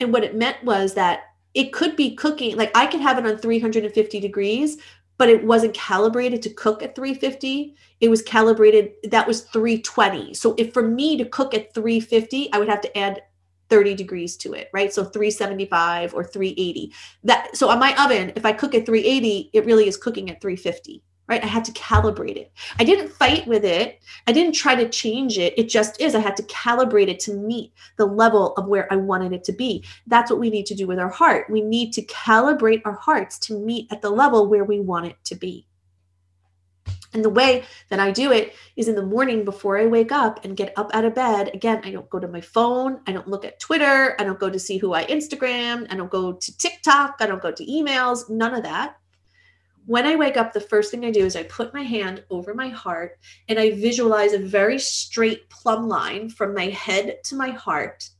And 0.00 0.12
what 0.12 0.24
it 0.24 0.34
meant 0.34 0.62
was 0.64 0.94
that 0.94 1.20
it 1.54 1.72
could 1.72 1.96
be 1.96 2.14
cooking, 2.14 2.56
like 2.56 2.76
I 2.76 2.86
could 2.86 3.00
have 3.00 3.18
it 3.18 3.26
on 3.26 3.38
350 3.38 4.20
degrees, 4.20 4.78
but 5.18 5.28
it 5.28 5.44
wasn't 5.44 5.74
calibrated 5.74 6.40
to 6.42 6.50
cook 6.50 6.82
at 6.82 6.94
350. 6.94 7.74
It 8.00 8.08
was 8.08 8.22
calibrated, 8.22 8.92
that 9.10 9.26
was 9.26 9.42
320. 9.42 10.34
So 10.34 10.54
if 10.56 10.72
for 10.72 10.82
me 10.82 11.16
to 11.18 11.24
cook 11.24 11.54
at 11.54 11.74
350, 11.74 12.52
I 12.52 12.58
would 12.58 12.68
have 12.68 12.80
to 12.82 12.98
add 12.98 13.22
30 13.70 13.94
degrees 13.94 14.36
to 14.38 14.54
it, 14.54 14.68
right? 14.72 14.92
So 14.92 15.04
375 15.04 16.14
or 16.14 16.24
380. 16.24 16.92
That 17.24 17.56
so 17.56 17.68
on 17.68 17.78
my 17.78 17.94
oven, 18.02 18.32
if 18.36 18.44
I 18.44 18.52
cook 18.52 18.74
at 18.74 18.86
380, 18.86 19.50
it 19.52 19.64
really 19.66 19.88
is 19.88 19.96
cooking 19.96 20.30
at 20.30 20.40
350, 20.40 21.02
right? 21.28 21.42
I 21.42 21.46
had 21.46 21.64
to 21.66 21.72
calibrate 21.72 22.36
it. 22.36 22.50
I 22.78 22.84
didn't 22.84 23.12
fight 23.12 23.46
with 23.46 23.64
it. 23.64 24.02
I 24.26 24.32
didn't 24.32 24.54
try 24.54 24.74
to 24.74 24.88
change 24.88 25.38
it. 25.38 25.54
It 25.58 25.68
just 25.68 26.00
is. 26.00 26.14
I 26.14 26.20
had 26.20 26.36
to 26.38 26.42
calibrate 26.44 27.08
it 27.08 27.20
to 27.20 27.34
meet 27.34 27.72
the 27.96 28.06
level 28.06 28.54
of 28.54 28.66
where 28.66 28.92
I 28.92 28.96
wanted 28.96 29.32
it 29.32 29.44
to 29.44 29.52
be. 29.52 29.84
That's 30.06 30.30
what 30.30 30.40
we 30.40 30.50
need 30.50 30.66
to 30.66 30.74
do 30.74 30.86
with 30.86 30.98
our 30.98 31.10
heart. 31.10 31.50
We 31.50 31.60
need 31.60 31.92
to 31.92 32.02
calibrate 32.06 32.82
our 32.84 32.98
hearts 32.98 33.38
to 33.40 33.58
meet 33.58 33.92
at 33.92 34.02
the 34.02 34.10
level 34.10 34.48
where 34.48 34.64
we 34.64 34.80
want 34.80 35.06
it 35.06 35.16
to 35.24 35.34
be. 35.34 35.67
And 37.14 37.24
the 37.24 37.30
way 37.30 37.64
that 37.88 38.00
I 38.00 38.10
do 38.10 38.32
it 38.32 38.54
is 38.76 38.86
in 38.86 38.94
the 38.94 39.02
morning 39.02 39.44
before 39.44 39.78
I 39.78 39.86
wake 39.86 40.12
up 40.12 40.44
and 40.44 40.56
get 40.56 40.74
up 40.76 40.90
out 40.92 41.06
of 41.06 41.14
bed. 41.14 41.50
Again, 41.54 41.80
I 41.84 41.90
don't 41.90 42.10
go 42.10 42.18
to 42.18 42.28
my 42.28 42.40
phone. 42.40 43.00
I 43.06 43.12
don't 43.12 43.28
look 43.28 43.44
at 43.44 43.60
Twitter. 43.60 44.14
I 44.18 44.24
don't 44.24 44.38
go 44.38 44.50
to 44.50 44.58
see 44.58 44.76
who 44.76 44.92
I 44.92 45.04
Instagram. 45.06 45.86
I 45.90 45.96
don't 45.96 46.10
go 46.10 46.34
to 46.34 46.56
TikTok. 46.58 47.16
I 47.20 47.26
don't 47.26 47.42
go 47.42 47.50
to 47.50 47.64
emails. 47.64 48.28
None 48.28 48.54
of 48.54 48.62
that. 48.64 48.96
When 49.86 50.04
I 50.04 50.16
wake 50.16 50.36
up, 50.36 50.52
the 50.52 50.60
first 50.60 50.90
thing 50.90 51.06
I 51.06 51.10
do 51.10 51.24
is 51.24 51.34
I 51.34 51.44
put 51.44 51.72
my 51.72 51.82
hand 51.82 52.22
over 52.28 52.52
my 52.52 52.68
heart 52.68 53.18
and 53.48 53.58
I 53.58 53.70
visualize 53.70 54.34
a 54.34 54.38
very 54.38 54.78
straight 54.78 55.48
plumb 55.48 55.88
line 55.88 56.28
from 56.28 56.54
my 56.54 56.66
head 56.66 57.24
to 57.24 57.36
my 57.36 57.48
heart. 57.48 58.10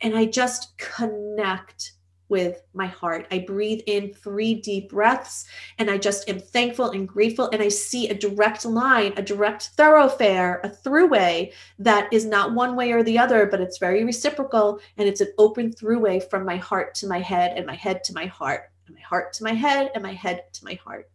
And 0.00 0.16
I 0.16 0.24
just 0.24 0.76
connect 0.76 1.92
with 2.28 2.62
my 2.74 2.86
heart. 2.86 3.26
I 3.30 3.40
breathe 3.40 3.80
in 3.86 4.12
three 4.12 4.54
deep 4.54 4.90
breaths 4.90 5.46
and 5.78 5.90
I 5.90 5.98
just 5.98 6.28
am 6.28 6.38
thankful 6.38 6.90
and 6.90 7.08
grateful. 7.08 7.48
And 7.52 7.62
I 7.62 7.68
see 7.68 8.08
a 8.08 8.14
direct 8.14 8.64
line, 8.64 9.14
a 9.16 9.22
direct 9.22 9.70
thoroughfare, 9.76 10.60
a 10.62 10.68
throughway 10.68 11.52
that 11.78 12.12
is 12.12 12.24
not 12.24 12.54
one 12.54 12.76
way 12.76 12.92
or 12.92 13.02
the 13.02 13.18
other, 13.18 13.46
but 13.46 13.60
it's 13.60 13.78
very 13.78 14.04
reciprocal 14.04 14.80
and 14.96 15.08
it's 15.08 15.20
an 15.20 15.32
open 15.38 15.72
throughway 15.72 16.22
from 16.28 16.44
my 16.44 16.56
heart 16.56 16.94
to 16.96 17.06
my 17.06 17.20
head 17.20 17.56
and 17.56 17.66
my 17.66 17.74
head 17.74 18.04
to 18.04 18.12
my 18.12 18.26
heart 18.26 18.70
and 18.86 18.94
my 18.94 19.02
heart 19.02 19.32
to 19.34 19.44
my 19.44 19.52
head 19.52 19.90
and 19.94 20.02
my 20.02 20.12
head 20.12 20.42
to 20.52 20.64
my 20.64 20.74
heart. 20.74 21.10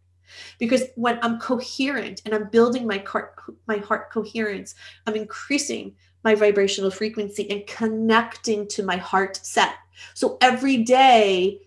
Because 0.58 0.84
when 0.96 1.18
I'm 1.22 1.38
coherent 1.38 2.22
and 2.24 2.34
I'm 2.34 2.48
building 2.48 2.86
my 2.86 2.98
heart, 2.98 3.38
my 3.66 3.76
heart 3.76 4.10
coherence, 4.10 4.74
I'm 5.06 5.14
increasing 5.14 5.94
my 6.24 6.34
vibrational 6.34 6.90
frequency 6.90 7.48
and 7.50 7.66
connecting 7.66 8.66
to 8.68 8.82
my 8.82 8.96
heart 8.96 9.36
set 9.36 9.74
so 10.14 10.38
every 10.40 10.78
day 10.78 11.60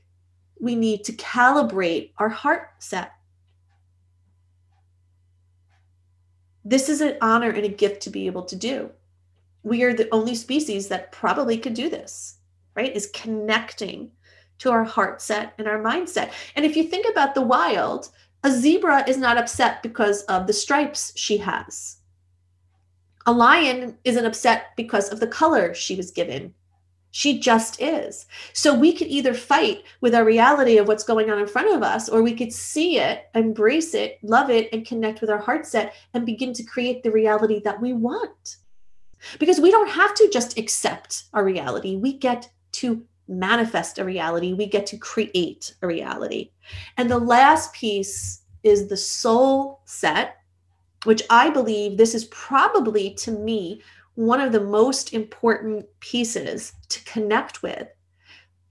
we 0.59 0.75
need 0.75 1.03
to 1.05 1.13
calibrate 1.13 2.11
our 2.17 2.29
heart 2.29 2.69
set. 2.79 3.13
This 6.65 6.89
is 6.89 7.01
an 7.01 7.17
honor 7.21 7.49
and 7.49 7.65
a 7.65 7.69
gift 7.69 8.01
to 8.03 8.09
be 8.09 8.27
able 8.27 8.43
to 8.43 8.55
do. 8.55 8.89
We 9.63 9.83
are 9.83 9.93
the 9.93 10.09
only 10.11 10.35
species 10.35 10.87
that 10.89 11.11
probably 11.11 11.57
could 11.57 11.73
do 11.73 11.89
this, 11.89 12.37
right? 12.75 12.93
Is 12.93 13.11
connecting 13.13 14.11
to 14.59 14.71
our 14.71 14.83
heart 14.83 15.21
set 15.21 15.53
and 15.57 15.67
our 15.67 15.79
mindset. 15.81 16.31
And 16.55 16.65
if 16.65 16.75
you 16.75 16.83
think 16.83 17.05
about 17.09 17.35
the 17.35 17.41
wild, 17.41 18.09
a 18.43 18.51
zebra 18.51 19.07
is 19.07 19.17
not 19.17 19.37
upset 19.37 19.83
because 19.83 20.23
of 20.23 20.47
the 20.47 20.53
stripes 20.53 21.13
she 21.15 21.37
has. 21.37 21.96
A 23.27 23.31
lion 23.31 23.97
isn't 24.03 24.25
upset 24.25 24.75
because 24.75 25.09
of 25.09 25.19
the 25.19 25.27
color 25.27 25.73
she 25.75 25.95
was 25.95 26.09
given 26.09 26.55
she 27.17 27.39
just 27.39 27.81
is. 27.81 28.27
So 28.53 28.75
we 28.75 28.93
could 28.93 29.07
either 29.07 29.33
fight 29.33 29.83
with 30.01 30.13
our 30.13 30.23
reality 30.23 30.77
of 30.77 30.87
what's 30.87 31.03
going 31.03 31.31
on 31.31 31.39
in 31.39 31.47
front 31.47 31.73
of 31.73 31.81
us, 31.81 32.09
or 32.09 32.21
we 32.21 32.35
could 32.35 32.53
see 32.53 32.99
it, 32.99 33.27
embrace 33.33 33.95
it, 33.95 34.19
love 34.21 34.51
it, 34.51 34.69
and 34.71 34.85
connect 34.85 35.21
with 35.21 35.31
our 35.31 35.39
heart 35.39 35.65
set 35.65 35.95
and 36.13 36.27
begin 36.27 36.53
to 36.53 36.63
create 36.63 37.01
the 37.01 37.09
reality 37.09 37.59
that 37.63 37.81
we 37.81 37.93
want. 37.93 38.57
Because 39.39 39.59
we 39.59 39.71
don't 39.71 39.89
have 39.89 40.13
to 40.13 40.29
just 40.31 40.59
accept 40.59 41.23
our 41.33 41.43
reality, 41.43 41.95
we 41.95 42.13
get 42.13 42.49
to 42.73 43.03
manifest 43.27 43.97
a 43.97 44.05
reality, 44.05 44.53
we 44.53 44.67
get 44.67 44.85
to 44.85 44.97
create 44.97 45.73
a 45.81 45.87
reality. 45.87 46.51
And 46.97 47.09
the 47.09 47.17
last 47.17 47.73
piece 47.73 48.43
is 48.61 48.89
the 48.89 48.97
soul 48.97 49.81
set, 49.85 50.36
which 51.07 51.23
I 51.29 51.49
believe 51.49 51.95
this 51.95 52.13
is 52.13 52.25
probably 52.25 53.13
to 53.13 53.31
me 53.31 53.81
one 54.15 54.41
of 54.41 54.51
the 54.51 54.59
most 54.59 55.13
important 55.13 55.85
pieces 56.01 56.73
to 56.89 57.01
connect 57.05 57.63
with 57.63 57.87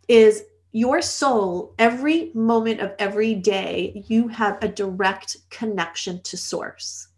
is 0.07 0.45
your 0.73 1.01
soul. 1.01 1.75
Every 1.79 2.33
moment 2.35 2.81
of 2.81 2.93
every 2.99 3.35
day 3.35 4.05
you 4.07 4.29
have 4.29 4.63
a 4.63 4.69
direct 4.69 5.39
connection 5.49 6.21
to 6.25 6.37
source. 6.37 7.09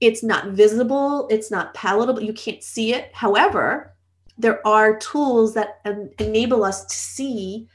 It's 0.00 0.22
not 0.22 0.52
visible 0.52 1.28
it's 1.30 1.50
not 1.50 1.74
palatable 1.74 2.22
you 2.22 2.32
can't 2.32 2.62
see 2.62 2.94
it. 2.94 3.10
However 3.12 3.94
there 4.38 4.66
are 4.66 4.96
tools 4.96 5.52
that 5.52 5.82
enable 6.18 6.64
us 6.64 6.86
to 6.86 6.94
see 6.94 7.68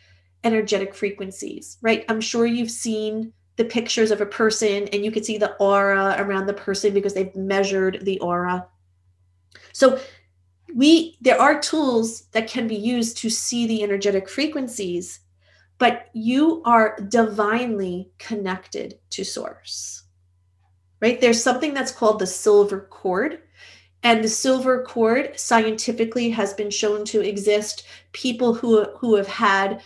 energetic 0.44 0.96
frequencies 0.96 1.78
right? 1.84 2.06
I'm 2.10 2.22
sure 2.22 2.48
you've 2.48 2.72
seen 2.72 3.34
the 3.58 3.66
pictures 3.66 4.12
of 4.12 4.22
a 4.22 4.26
person 4.26 4.88
and 4.94 5.04
you 5.04 5.12
can 5.12 5.24
see 5.24 5.38
the 5.38 5.54
aura 5.56 6.16
around 6.20 6.46
the 6.46 6.54
person 6.54 6.94
because 6.94 7.14
they've 7.14 7.36
measured 7.36 8.00
the 8.04 8.20
aura 8.20 8.66
so 9.74 10.00
we 10.74 11.18
there 11.22 11.40
are 11.40 11.60
tools 11.60 12.24
that 12.32 12.48
can 12.48 12.68
be 12.68 12.76
used 12.76 13.18
to 13.18 13.30
see 13.30 13.68
the 13.68 13.84
energetic 13.84 14.30
frequencies, 14.30 15.20
but 15.78 16.08
you 16.14 16.62
are 16.66 16.98
divinely 17.10 18.12
connected 18.18 19.00
to 19.12 19.24
source. 19.24 20.04
Right? 21.00 21.22
There's 21.22 21.44
something 21.44 21.74
that's 21.74 21.92
called 21.92 22.20
the 22.20 22.28
silver 22.28 22.88
cord. 22.90 23.42
And 24.04 24.24
the 24.24 24.30
silver 24.30 24.84
cord 24.84 25.40
scientifically 25.40 26.30
has 26.30 26.54
been 26.54 26.70
shown 26.70 27.04
to 27.06 27.22
exist. 27.22 27.84
People 28.14 28.54
who, 28.54 28.84
who 28.98 29.16
have 29.16 29.28
had 29.28 29.82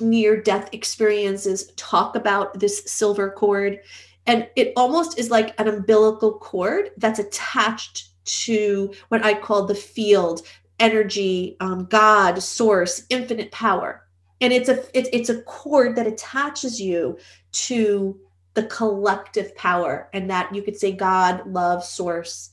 near 0.00 0.40
death 0.40 0.68
experiences 0.72 1.72
talk 1.76 2.16
about 2.16 2.58
this 2.58 2.82
silver 2.86 3.30
cord. 3.30 3.80
And 4.26 4.48
it 4.56 4.72
almost 4.76 5.18
is 5.18 5.30
like 5.30 5.58
an 5.60 5.68
umbilical 5.68 6.38
cord 6.38 6.90
that's 6.96 7.18
attached 7.18 8.08
to 8.44 8.92
what 9.08 9.24
I 9.24 9.34
call 9.34 9.66
the 9.66 9.74
field, 9.74 10.42
energy, 10.78 11.56
um, 11.60 11.86
God, 11.86 12.42
source, 12.42 13.04
infinite 13.10 13.50
power. 13.50 14.06
And 14.40 14.52
it's 14.52 14.68
a 14.68 14.84
it's, 14.96 15.08
it's 15.12 15.28
a 15.28 15.42
cord 15.42 15.96
that 15.96 16.06
attaches 16.06 16.80
you 16.80 17.18
to 17.52 18.18
the 18.54 18.64
collective 18.64 19.54
power, 19.54 20.08
and 20.12 20.28
that 20.28 20.52
you 20.54 20.62
could 20.62 20.76
say 20.76 20.92
God, 20.92 21.46
love, 21.46 21.84
source. 21.84 22.50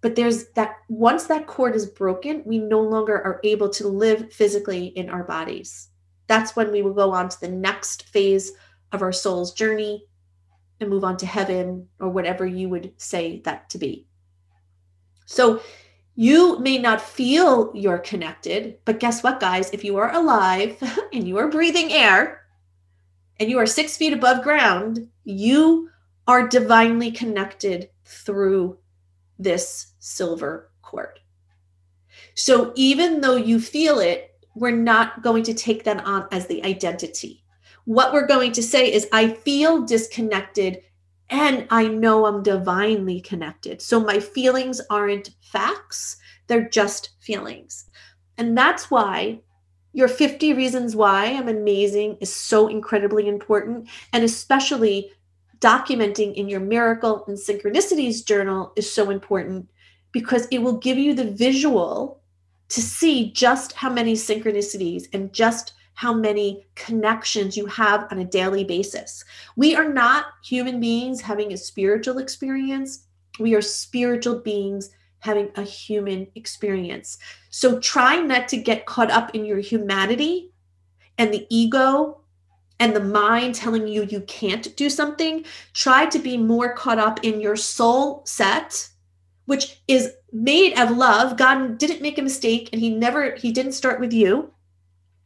But 0.00 0.14
there's 0.16 0.48
that 0.50 0.76
once 0.88 1.24
that 1.24 1.46
cord 1.46 1.74
is 1.74 1.86
broken, 1.86 2.42
we 2.44 2.58
no 2.58 2.80
longer 2.80 3.16
are 3.16 3.40
able 3.42 3.68
to 3.70 3.88
live 3.88 4.32
physically 4.32 4.86
in 4.88 5.08
our 5.08 5.24
bodies. 5.24 5.88
That's 6.28 6.56
when 6.56 6.72
we 6.72 6.82
will 6.82 6.94
go 6.94 7.12
on 7.12 7.28
to 7.28 7.40
the 7.40 7.48
next 7.48 8.04
phase 8.08 8.52
of 8.92 9.02
our 9.02 9.12
soul's 9.12 9.52
journey 9.52 10.04
and 10.80 10.90
move 10.90 11.04
on 11.04 11.16
to 11.18 11.26
heaven 11.26 11.88
or 12.00 12.08
whatever 12.10 12.46
you 12.46 12.68
would 12.68 12.92
say 12.98 13.40
that 13.44 13.70
to 13.70 13.78
be. 13.78 14.06
So 15.26 15.60
You 16.18 16.58
may 16.60 16.78
not 16.78 17.02
feel 17.02 17.70
you're 17.74 17.98
connected, 17.98 18.78
but 18.86 18.98
guess 18.98 19.22
what, 19.22 19.38
guys? 19.38 19.70
If 19.70 19.84
you 19.84 19.98
are 19.98 20.10
alive 20.12 20.82
and 21.12 21.28
you 21.28 21.36
are 21.36 21.50
breathing 21.50 21.92
air 21.92 22.40
and 23.38 23.50
you 23.50 23.58
are 23.58 23.66
six 23.66 23.98
feet 23.98 24.14
above 24.14 24.42
ground, 24.42 25.08
you 25.24 25.90
are 26.26 26.48
divinely 26.48 27.10
connected 27.10 27.90
through 28.04 28.78
this 29.38 29.92
silver 29.98 30.70
cord. 30.80 31.20
So 32.34 32.72
even 32.76 33.20
though 33.20 33.36
you 33.36 33.60
feel 33.60 33.98
it, 33.98 34.34
we're 34.56 34.70
not 34.70 35.22
going 35.22 35.42
to 35.44 35.54
take 35.54 35.84
that 35.84 36.04
on 36.04 36.26
as 36.32 36.46
the 36.46 36.64
identity. 36.64 37.44
What 37.84 38.12
we're 38.12 38.26
going 38.26 38.52
to 38.52 38.62
say 38.62 38.92
is, 38.92 39.06
I 39.12 39.28
feel 39.28 39.82
disconnected 39.82 40.80
and 41.28 41.66
I 41.70 41.88
know 41.88 42.26
I'm 42.26 42.42
divinely 42.42 43.20
connected. 43.20 43.82
So 43.82 44.00
my 44.00 44.18
feelings 44.18 44.80
aren't 44.90 45.30
facts, 45.40 46.16
they're 46.46 46.68
just 46.68 47.10
feelings. 47.20 47.88
And 48.38 48.56
that's 48.56 48.90
why 48.90 49.40
your 49.92 50.08
50 50.08 50.54
reasons 50.54 50.96
why 50.96 51.26
I'm 51.26 51.48
amazing 51.48 52.18
is 52.20 52.34
so 52.34 52.68
incredibly 52.68 53.28
important. 53.28 53.88
And 54.12 54.24
especially 54.24 55.10
documenting 55.60 56.34
in 56.34 56.48
your 56.48 56.60
miracle 56.60 57.24
and 57.26 57.36
synchronicities 57.36 58.24
journal 58.24 58.72
is 58.76 58.90
so 58.92 59.10
important 59.10 59.68
because 60.12 60.46
it 60.50 60.58
will 60.58 60.76
give 60.78 60.98
you 60.98 61.14
the 61.14 61.30
visual 61.30 62.15
to 62.68 62.82
see 62.82 63.32
just 63.32 63.72
how 63.72 63.90
many 63.90 64.14
synchronicities 64.14 65.06
and 65.12 65.32
just 65.32 65.74
how 65.94 66.12
many 66.12 66.66
connections 66.74 67.56
you 67.56 67.66
have 67.66 68.06
on 68.10 68.18
a 68.18 68.24
daily 68.24 68.64
basis. 68.64 69.24
We 69.56 69.74
are 69.74 69.88
not 69.88 70.26
human 70.44 70.78
beings 70.78 71.20
having 71.22 71.52
a 71.52 71.56
spiritual 71.56 72.18
experience, 72.18 73.06
we 73.38 73.54
are 73.54 73.62
spiritual 73.62 74.40
beings 74.40 74.90
having 75.20 75.50
a 75.56 75.62
human 75.62 76.26
experience. 76.34 77.18
So 77.50 77.80
try 77.80 78.20
not 78.20 78.48
to 78.48 78.56
get 78.56 78.86
caught 78.86 79.10
up 79.10 79.34
in 79.34 79.44
your 79.44 79.58
humanity 79.58 80.52
and 81.18 81.32
the 81.32 81.46
ego 81.50 82.20
and 82.78 82.94
the 82.94 83.00
mind 83.00 83.54
telling 83.54 83.88
you 83.88 84.04
you 84.04 84.20
can't 84.22 84.76
do 84.76 84.90
something. 84.90 85.44
Try 85.72 86.06
to 86.06 86.18
be 86.18 86.36
more 86.36 86.74
caught 86.74 86.98
up 86.98 87.24
in 87.24 87.40
your 87.40 87.56
soul 87.56 88.22
set, 88.26 88.88
which 89.46 89.80
is 89.88 90.12
made 90.32 90.78
of 90.78 90.96
love. 90.96 91.36
God 91.36 91.78
didn't 91.78 92.02
make 92.02 92.18
a 92.18 92.22
mistake 92.22 92.68
and 92.72 92.80
he 92.80 92.90
never 92.90 93.34
he 93.36 93.52
didn't 93.52 93.72
start 93.72 94.00
with 94.00 94.12
you. 94.12 94.52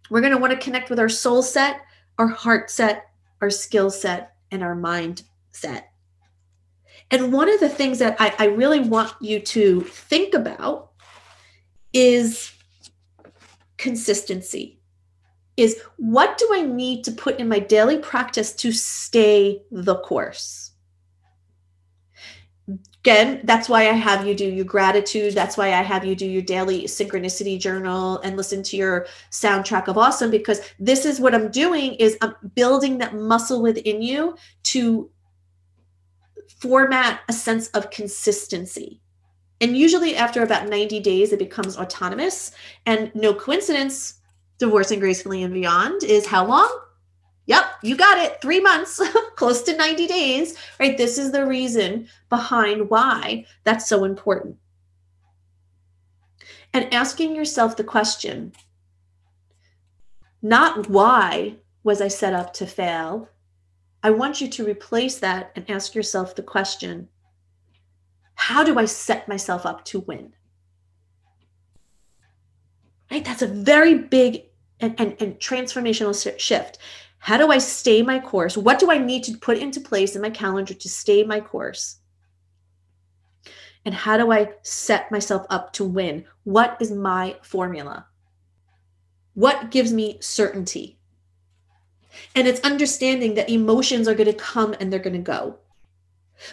We're 0.09 0.21
going 0.21 0.33
to 0.33 0.39
want 0.39 0.53
to 0.53 0.59
connect 0.59 0.91
with 0.91 0.99
our 0.99 1.09
soul 1.09 1.43
set, 1.43 1.81
our 2.19 2.29
heart 2.29 2.71
set, 2.71 3.11
our 3.41 3.51
skill 3.51 3.91
set, 3.91 4.35
and 4.51 4.63
our 4.63 4.75
mind 4.75 5.23
set. 5.51 5.93
And 7.11 7.33
one 7.33 7.49
of 7.49 7.61
the 7.61 7.69
things 7.69 7.99
that 7.99 8.17
I, 8.21 8.35
I 8.39 8.45
really 8.47 8.81
want 8.81 9.13
you 9.21 9.41
to 9.41 9.83
think 9.83 10.35
about 10.35 10.91
is 11.93 12.53
consistency. 13.77 14.79
Is 15.57 15.81
what 15.97 16.39
do 16.39 16.49
I 16.53 16.63
need 16.63 17.05
to 17.05 17.13
put 17.13 17.39
in 17.39 17.49
my 17.49 17.59
daily 17.59 17.99
practice 17.99 18.53
to 18.57 18.73
stay 18.73 19.63
the 19.71 19.97
course? 19.97 20.70
Again 23.03 23.41
that's 23.45 23.69
why 23.69 23.89
i 23.89 23.93
have 23.93 24.27
you 24.27 24.35
do 24.35 24.45
your 24.45 24.65
gratitude. 24.65 25.35
That's 25.35 25.57
why 25.57 25.69
i 25.69 25.83
have 25.83 26.05
you 26.05 26.15
do 26.15 26.27
your 26.27 26.43
daily 26.43 26.85
synchronicity 26.85 27.59
journal 27.59 28.19
and 28.19 28.37
listen 28.37 28.63
to 28.65 28.77
your 28.77 29.07
soundtrack 29.31 29.89
of 29.89 29.97
awesome 29.97 30.31
because 30.31 30.61
this 30.79 31.05
is 31.05 31.21
what 31.21 31.35
i'm 31.35 31.51
doing 31.51 31.95
is 31.95 32.19
i'm 32.21 32.35
building 32.55 32.99
that 32.99 33.15
muscle 33.15 33.63
within 33.63 34.03
you 34.03 34.37
to 34.65 35.11
format 36.61 37.21
a 37.29 37.33
sense 37.33 37.69
of 37.69 37.91
consistency. 37.91 39.01
And 39.63 39.77
usually 39.77 40.17
after 40.17 40.43
about 40.43 40.69
90 40.69 41.01
days 41.01 41.33
it 41.33 41.39
becomes 41.39 41.77
autonomous. 41.77 42.53
And 42.87 43.11
no 43.15 43.35
coincidence 43.35 44.21
divorcing 44.59 45.01
gracefully 45.01 45.43
and 45.43 45.55
beyond 45.55 46.05
is 46.05 46.27
how 46.27 46.47
long 46.47 46.81
Yep, 47.51 47.65
you 47.83 47.97
got 47.97 48.17
it. 48.19 48.41
Three 48.41 48.61
months, 48.61 49.03
close 49.35 49.63
to 49.63 49.77
90 49.77 50.07
days, 50.07 50.57
right? 50.79 50.97
This 50.97 51.19
is 51.19 51.33
the 51.33 51.45
reason 51.45 52.07
behind 52.29 52.89
why 52.89 53.45
that's 53.65 53.89
so 53.89 54.05
important. 54.05 54.57
And 56.73 56.95
asking 56.95 57.35
yourself 57.35 57.77
the 57.77 57.83
question 57.83 58.53
not 60.41 60.89
why 60.89 61.57
was 61.83 62.01
I 62.01 62.07
set 62.07 62.35
up 62.35 62.53
to 62.55 62.67
fail? 62.67 63.29
I 64.01 64.11
want 64.11 64.41
you 64.41 64.47
to 64.47 64.65
replace 64.65 65.19
that 65.19 65.51
and 65.57 65.69
ask 65.69 65.93
yourself 65.93 66.37
the 66.37 66.45
question 66.45 67.09
how 68.37 68.63
do 68.63 68.79
I 68.79 68.85
set 68.85 69.27
myself 69.27 69.67
up 69.67 69.85
to 69.87 69.99
win? 69.99 70.35
Right? 73.11 73.25
That's 73.25 73.43
a 73.43 73.49
very 73.49 73.99
big 73.99 74.45
and, 74.79 74.95
and, 75.01 75.17
and 75.21 75.35
transformational 75.41 76.39
shift. 76.39 76.79
How 77.21 77.37
do 77.37 77.53
I 77.53 77.59
stay 77.59 78.03
my 78.03 78.19
course? 78.19 78.57
What 78.57 78.79
do 78.79 78.91
I 78.91 78.99
need 78.99 79.25
to 79.25 79.37
put 79.37 79.59
into 79.59 79.81
place 79.81 80.17
in 80.17 80.23
my 80.23 80.31
calendar 80.31 80.75
to 80.75 80.89
stay 80.89 81.23
my 81.23 81.39
course? 81.39 81.99
And 83.85 83.95
how 83.95 84.17
do 84.17 84.33
I 84.33 84.53
set 84.63 85.13
myself 85.13 85.47
up 85.51 85.73
to 85.75 85.85
win? 85.85 86.25
What 86.45 86.79
is 86.81 86.91
my 86.91 87.37
formula? 87.43 88.07
What 89.35 89.71
gives 89.71 89.93
me 89.93 90.19
certainty? 90.21 90.99
And 92.35 92.49
it's 92.49 92.61
understanding 92.61 93.35
that 93.35 93.51
emotions 93.51 94.09
are 94.09 94.15
going 94.15 94.27
to 94.27 94.35
come 94.35 94.75
and 94.81 94.91
they're 94.91 94.99
going 94.99 95.13
to 95.13 95.19
go. 95.19 95.59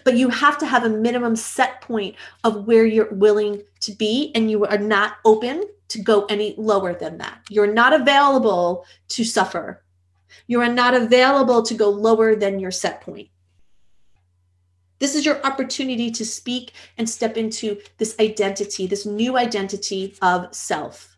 But 0.03 0.15
you 0.17 0.29
have 0.29 0.57
to 0.59 0.65
have 0.65 0.83
a 0.83 0.89
minimum 0.89 1.37
set 1.37 1.79
point 1.79 2.15
of 2.43 2.67
where 2.67 2.85
you're 2.85 3.13
willing 3.13 3.63
to 3.79 3.93
be, 3.93 4.33
and 4.35 4.51
you 4.51 4.65
are 4.65 4.77
not 4.77 5.13
open 5.23 5.63
to 5.87 6.01
go 6.01 6.25
any 6.25 6.55
lower 6.57 6.93
than 6.93 7.17
that. 7.19 7.39
You're 7.49 7.73
not 7.73 7.93
available 7.93 8.85
to 9.09 9.23
suffer. 9.23 9.81
You 10.45 10.61
are 10.61 10.71
not 10.71 10.93
available 10.93 11.63
to 11.63 11.73
go 11.73 11.89
lower 11.89 12.35
than 12.35 12.59
your 12.59 12.71
set 12.71 13.01
point. 13.01 13.29
This 14.99 15.15
is 15.15 15.25
your 15.25 15.45
opportunity 15.45 16.09
to 16.11 16.25
speak 16.25 16.73
and 16.97 17.09
step 17.09 17.37
into 17.37 17.79
this 17.97 18.15
identity, 18.19 18.87
this 18.87 19.05
new 19.05 19.37
identity 19.37 20.15
of 20.21 20.53
self, 20.55 21.15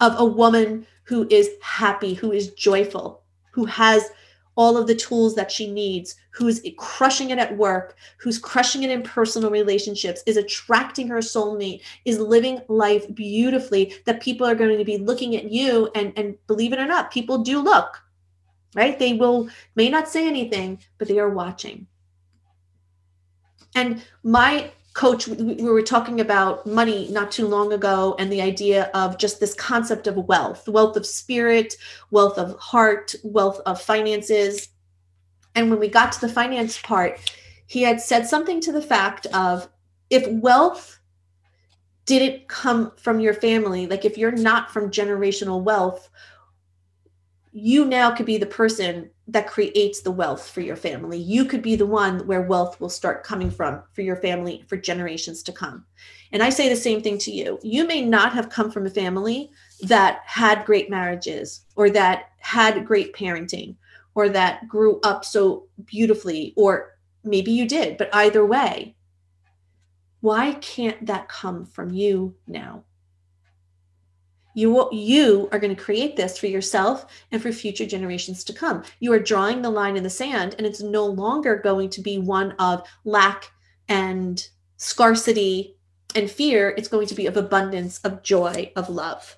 of 0.00 0.18
a 0.18 0.24
woman 0.24 0.86
who 1.04 1.26
is 1.30 1.50
happy, 1.62 2.14
who 2.14 2.32
is 2.32 2.50
joyful, 2.50 3.22
who 3.52 3.66
has 3.66 4.10
all 4.56 4.76
of 4.76 4.86
the 4.86 4.94
tools 4.94 5.34
that 5.34 5.52
she 5.52 5.70
needs, 5.70 6.16
who's 6.30 6.60
crushing 6.78 7.30
it 7.30 7.38
at 7.38 7.56
work, 7.56 7.96
who's 8.18 8.38
crushing 8.38 8.82
it 8.82 8.90
in 8.90 9.02
personal 9.02 9.50
relationships, 9.50 10.22
is 10.26 10.36
attracting 10.36 11.08
her 11.08 11.18
soulmate, 11.18 11.82
is 12.04 12.18
living 12.18 12.60
life 12.68 13.14
beautifully, 13.14 13.94
that 14.06 14.22
people 14.22 14.46
are 14.46 14.54
going 14.54 14.78
to 14.78 14.84
be 14.84 14.98
looking 14.98 15.36
at 15.36 15.50
you 15.50 15.90
and, 15.94 16.12
and 16.16 16.36
believe 16.46 16.72
it 16.72 16.78
or 16.78 16.86
not, 16.86 17.10
people 17.10 17.38
do 17.38 17.60
look, 17.60 18.02
right? 18.74 18.98
They 18.98 19.12
will 19.12 19.48
may 19.74 19.88
not 19.90 20.08
say 20.08 20.26
anything, 20.26 20.80
but 20.98 21.06
they 21.06 21.18
are 21.18 21.30
watching. 21.30 21.86
And 23.74 24.02
my 24.22 24.70
coach 24.96 25.28
we 25.28 25.62
were 25.62 25.82
talking 25.82 26.20
about 26.22 26.66
money 26.66 27.06
not 27.10 27.30
too 27.30 27.46
long 27.46 27.70
ago 27.70 28.16
and 28.18 28.32
the 28.32 28.40
idea 28.40 28.90
of 28.94 29.18
just 29.18 29.40
this 29.40 29.52
concept 29.52 30.06
of 30.06 30.16
wealth 30.16 30.66
wealth 30.66 30.96
of 30.96 31.04
spirit 31.04 31.74
wealth 32.10 32.38
of 32.38 32.58
heart 32.58 33.14
wealth 33.22 33.60
of 33.66 33.80
finances. 33.80 34.68
And 35.54 35.68
when 35.68 35.80
we 35.80 35.88
got 35.88 36.12
to 36.12 36.20
the 36.22 36.32
finance 36.32 36.80
part 36.80 37.20
he 37.66 37.82
had 37.82 38.00
said 38.00 38.26
something 38.26 38.58
to 38.62 38.72
the 38.72 38.80
fact 38.80 39.26
of 39.34 39.68
if 40.08 40.26
wealth 40.28 40.98
didn't 42.06 42.48
come 42.48 42.90
from 42.96 43.20
your 43.20 43.34
family 43.34 43.86
like 43.86 44.06
if 44.06 44.16
you're 44.16 44.32
not 44.32 44.70
from 44.70 44.90
generational 44.90 45.62
wealth 45.62 46.08
you 47.58 47.86
now 47.86 48.10
could 48.10 48.26
be 48.26 48.36
the 48.36 48.44
person 48.44 49.08
that 49.28 49.46
creates 49.46 50.02
the 50.02 50.10
wealth 50.10 50.50
for 50.50 50.60
your 50.60 50.76
family. 50.76 51.16
You 51.16 51.46
could 51.46 51.62
be 51.62 51.74
the 51.74 51.86
one 51.86 52.26
where 52.26 52.42
wealth 52.42 52.78
will 52.78 52.90
start 52.90 53.24
coming 53.24 53.50
from 53.50 53.82
for 53.94 54.02
your 54.02 54.16
family 54.16 54.62
for 54.68 54.76
generations 54.76 55.42
to 55.44 55.52
come. 55.52 55.86
And 56.32 56.42
I 56.42 56.50
say 56.50 56.68
the 56.68 56.76
same 56.76 57.00
thing 57.00 57.16
to 57.20 57.30
you. 57.30 57.58
You 57.62 57.86
may 57.86 58.02
not 58.02 58.34
have 58.34 58.50
come 58.50 58.70
from 58.70 58.84
a 58.84 58.90
family 58.90 59.50
that 59.84 60.20
had 60.26 60.66
great 60.66 60.90
marriages 60.90 61.62
or 61.76 61.88
that 61.90 62.26
had 62.40 62.84
great 62.84 63.14
parenting 63.14 63.76
or 64.14 64.28
that 64.28 64.68
grew 64.68 65.00
up 65.00 65.24
so 65.24 65.66
beautifully, 65.86 66.52
or 66.58 66.98
maybe 67.24 67.52
you 67.52 67.66
did, 67.66 67.96
but 67.96 68.14
either 68.14 68.44
way, 68.44 68.94
why 70.20 70.52
can't 70.60 71.06
that 71.06 71.30
come 71.30 71.64
from 71.64 71.90
you 71.90 72.34
now? 72.46 72.84
You, 74.56 74.88
you 74.90 75.50
are 75.52 75.58
going 75.58 75.76
to 75.76 75.82
create 75.82 76.16
this 76.16 76.38
for 76.38 76.46
yourself 76.46 77.04
and 77.30 77.42
for 77.42 77.52
future 77.52 77.84
generations 77.84 78.42
to 78.44 78.54
come. 78.54 78.84
You 79.00 79.12
are 79.12 79.18
drawing 79.18 79.60
the 79.60 79.68
line 79.68 79.98
in 79.98 80.02
the 80.02 80.08
sand, 80.08 80.54
and 80.56 80.66
it's 80.66 80.80
no 80.80 81.04
longer 81.04 81.56
going 81.56 81.90
to 81.90 82.00
be 82.00 82.16
one 82.16 82.52
of 82.52 82.88
lack 83.04 83.52
and 83.86 84.48
scarcity 84.78 85.76
and 86.14 86.30
fear. 86.30 86.74
It's 86.78 86.88
going 86.88 87.06
to 87.08 87.14
be 87.14 87.26
of 87.26 87.36
abundance, 87.36 87.98
of 87.98 88.22
joy, 88.22 88.72
of 88.74 88.88
love. 88.88 89.36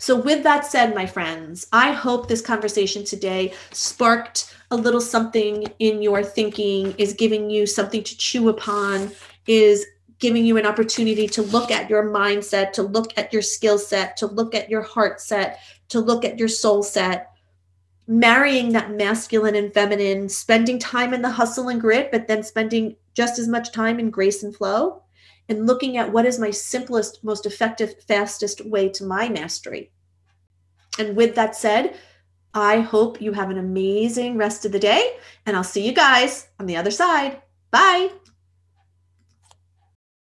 So, 0.00 0.16
with 0.16 0.42
that 0.42 0.66
said, 0.66 0.92
my 0.92 1.06
friends, 1.06 1.68
I 1.72 1.92
hope 1.92 2.26
this 2.26 2.42
conversation 2.42 3.04
today 3.04 3.54
sparked 3.70 4.52
a 4.72 4.76
little 4.76 5.00
something 5.00 5.72
in 5.78 6.02
your 6.02 6.24
thinking, 6.24 6.92
is 6.98 7.12
giving 7.12 7.50
you 7.50 7.68
something 7.68 8.02
to 8.02 8.18
chew 8.18 8.48
upon, 8.48 9.12
is 9.46 9.86
giving 10.18 10.44
you 10.44 10.56
an 10.56 10.66
opportunity 10.66 11.26
to 11.28 11.42
look 11.42 11.70
at 11.70 11.88
your 11.88 12.04
mindset, 12.04 12.72
to 12.72 12.82
look 12.82 13.16
at 13.16 13.32
your 13.32 13.42
skill 13.42 13.78
set, 13.78 14.16
to 14.16 14.26
look 14.26 14.54
at 14.54 14.68
your 14.68 14.82
heart 14.82 15.20
set, 15.20 15.60
to 15.88 16.00
look 16.00 16.24
at 16.24 16.38
your 16.38 16.48
soul 16.48 16.82
set. 16.82 17.30
Marrying 18.06 18.72
that 18.72 18.92
masculine 18.92 19.54
and 19.54 19.72
feminine, 19.72 20.28
spending 20.28 20.78
time 20.78 21.12
in 21.12 21.22
the 21.22 21.30
hustle 21.30 21.68
and 21.68 21.80
grit, 21.80 22.10
but 22.10 22.26
then 22.26 22.42
spending 22.42 22.96
just 23.14 23.38
as 23.38 23.46
much 23.48 23.72
time 23.72 24.00
in 24.00 24.10
grace 24.10 24.42
and 24.42 24.56
flow, 24.56 25.02
and 25.48 25.66
looking 25.66 25.96
at 25.96 26.12
what 26.12 26.24
is 26.24 26.38
my 26.38 26.50
simplest, 26.50 27.22
most 27.22 27.46
effective, 27.46 28.02
fastest 28.04 28.64
way 28.64 28.88
to 28.88 29.04
my 29.04 29.28
mastery. 29.28 29.90
And 30.98 31.16
with 31.16 31.34
that 31.34 31.54
said, 31.54 31.96
I 32.54 32.80
hope 32.80 33.20
you 33.20 33.32
have 33.32 33.50
an 33.50 33.58
amazing 33.58 34.36
rest 34.36 34.64
of 34.64 34.72
the 34.72 34.78
day, 34.78 35.16
and 35.46 35.56
I'll 35.56 35.64
see 35.64 35.86
you 35.86 35.92
guys 35.92 36.48
on 36.58 36.66
the 36.66 36.76
other 36.76 36.90
side. 36.90 37.42
Bye. 37.70 38.10